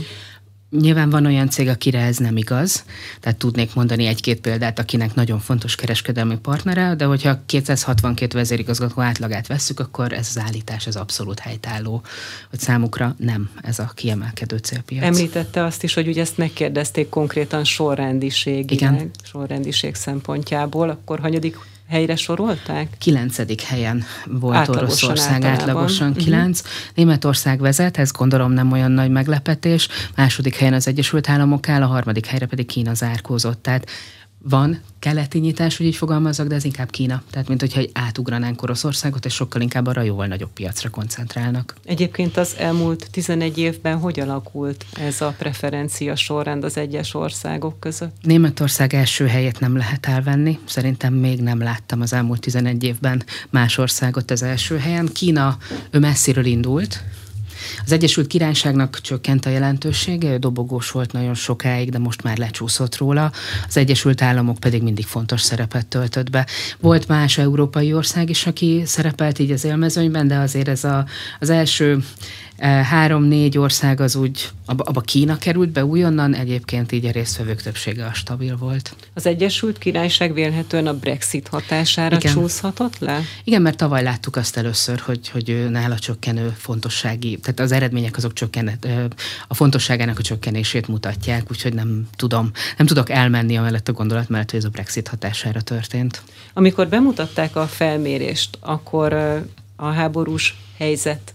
[0.70, 2.84] Nyilván van olyan cég, akire ez nem igaz,
[3.20, 9.48] tehát tudnék mondani egy-két példát, akinek nagyon fontos kereskedelmi partnere, de hogyha 262 vezérigazgató átlagát
[9.48, 12.02] vesszük, akkor ez az állítás az abszolút helytálló,
[12.50, 15.04] hogy számukra nem ez a kiemelkedő célpiac.
[15.04, 19.10] Említette azt is, hogy ugye ezt megkérdezték konkrétan sorrendiség, Igen.
[19.24, 21.58] sorrendiség szempontjából, akkor hanyadik
[21.90, 22.88] helyre sorolták?
[22.98, 25.60] Kilencedik helyen volt átlagosan Oroszország, általában.
[25.60, 26.18] átlagosan mhm.
[26.18, 26.60] kilenc.
[26.60, 26.76] Uh-huh.
[26.96, 29.88] Németország vezet, ez gondolom nem olyan nagy meglepetés.
[30.16, 33.62] Második helyen az Egyesült Államok áll, a harmadik helyre pedig Kína zárkózott.
[33.62, 33.90] Tehát
[34.44, 37.24] van keleti nyitás, hogy így fogalmazzak, de ez inkább Kína.
[37.30, 41.76] Tehát, mint hogyha átugranánk Oroszországot, és sokkal inkább arra jóval nagyobb piacra koncentrálnak.
[41.86, 48.16] Egyébként az elmúlt 11 évben hogy alakult ez a preferencia sorrend az egyes országok között?
[48.22, 50.60] Németország első helyet nem lehet elvenni.
[50.66, 55.10] Szerintem még nem láttam az elmúlt 11 évben más országot az első helyen.
[55.14, 55.58] Kína
[55.92, 57.04] ő messziről indult,
[57.88, 63.32] Az Egyesült Királyságnak csökkent a jelentősége, dobogós volt nagyon sokáig, de most már lecsúszott róla.
[63.68, 66.48] Az Egyesült Államok pedig mindig fontos szerepet töltött be.
[66.80, 71.06] Volt más európai ország is, aki szerepelt így az élmezőnyben, de azért ez a,
[71.40, 72.04] az első
[72.60, 78.06] Három-négy ország az úgy, abba, abba Kína került be újonnan, egyébként így a résztvevők többsége
[78.06, 78.96] a stabil volt.
[79.14, 82.34] Az Egyesült Királyság vélhetően a Brexit hatására Igen.
[82.34, 83.22] csúszhatott le?
[83.44, 88.34] Igen, mert tavaly láttuk azt először, hogy, hogy nála csökkenő fontossági, tehát az eredmények azok
[88.34, 88.88] csökkenet,
[89.48, 94.50] a fontosságának a csökkenését mutatják, úgyhogy nem tudom, nem tudok elmenni amellett a gondolat mellett,
[94.52, 96.22] hogy ez a Brexit hatására történt.
[96.54, 99.14] Amikor bemutatták a felmérést, akkor
[99.76, 101.34] a háborús helyzet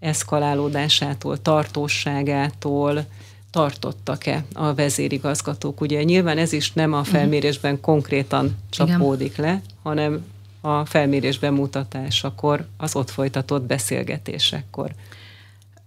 [0.00, 3.04] eszkalálódásától, tartóságától
[3.50, 5.80] tartottak-e a vezérigazgatók.
[5.80, 7.08] Ugye nyilván ez is nem a mhm.
[7.08, 9.46] felmérésben konkrétan csapódik Igen.
[9.46, 10.24] le, hanem
[10.60, 14.90] a felmérés bemutatásakor, az ott folytatott beszélgetésekkor.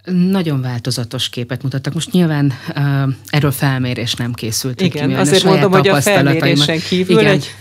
[0.04, 1.94] Nagyon változatos képet mutattak.
[1.94, 4.82] Most nyilván uh, erről felmérés nem készült.
[4.82, 7.32] Igen, ki, azért mondom, hogy a felmérésen kívül Igen.
[7.32, 7.56] egy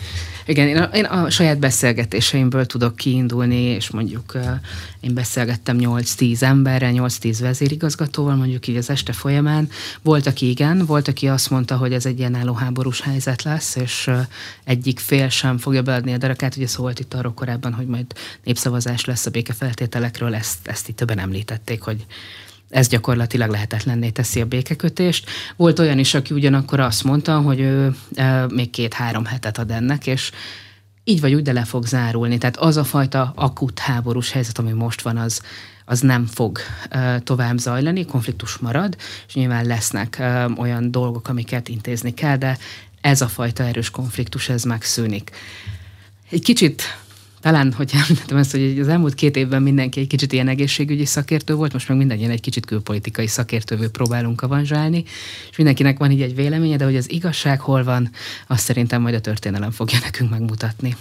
[0.46, 4.38] igen, én a, én a saját beszélgetéseimből tudok kiindulni, és mondjuk
[5.00, 9.68] én beszélgettem 8-10 emberrel, 8-10 vezérigazgatóval, mondjuk így az este folyamán.
[10.02, 14.10] Volt, aki igen, volt, aki azt mondta, hogy ez egy ilyen háborús helyzet lesz, és
[14.64, 16.56] egyik fél sem fogja beadni a derekát.
[16.56, 18.06] Ugye szólt itt arról korábban, hogy majd
[18.44, 22.06] népszavazás lesz a békefeltételekről, ezt, ezt itt többen említették, hogy
[22.70, 25.30] ez gyakorlatilag lehetetlenné teszi a békekötést.
[25.56, 30.06] Volt olyan is, aki ugyanakkor azt mondta, hogy ő e, még két-három hetet ad ennek,
[30.06, 30.30] és
[31.04, 32.38] így vagy úgy, de le fog zárulni.
[32.38, 35.42] Tehát az a fajta akut háborús helyzet, ami most van, az,
[35.84, 36.58] az nem fog
[36.88, 38.96] e, tovább zajlani, konfliktus marad,
[39.26, 42.58] és nyilván lesznek e, olyan dolgok, amiket intézni kell, de
[43.00, 45.30] ez a fajta erős konfliktus, ez megszűnik.
[46.30, 46.82] Egy kicsit
[47.40, 51.54] talán, hogy említettem ezt, hogy az elmúlt két évben mindenki egy kicsit ilyen egészségügyi szakértő
[51.54, 55.04] volt, most meg mindannyian egy kicsit külpolitikai szakértővé próbálunk avanzsálni,
[55.50, 58.10] és mindenkinek van így egy véleménye, de hogy az igazság hol van,
[58.46, 60.96] azt szerintem majd a történelem fogja nekünk megmutatni.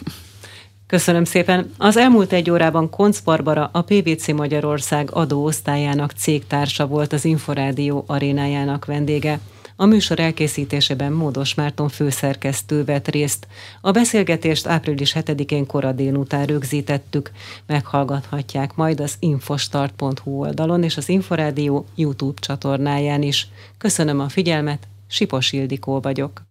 [0.88, 1.72] Köszönöm szépen.
[1.78, 8.86] Az elmúlt egy órában Konc Barbara, a PVC Magyarország adóosztályának cégtársa volt az Inforádió arénájának
[8.86, 9.40] vendége.
[9.82, 13.48] A műsor elkészítésében Módos Márton főszerkesztő vett részt.
[13.82, 17.32] A beszélgetést április 7-én kora délután rögzítettük.
[17.66, 23.48] Meghallgathatják majd az infostart.hu oldalon és az Inforádió YouTube csatornáján is.
[23.78, 26.49] Köszönöm a figyelmet, Sipos Ildikó vagyok.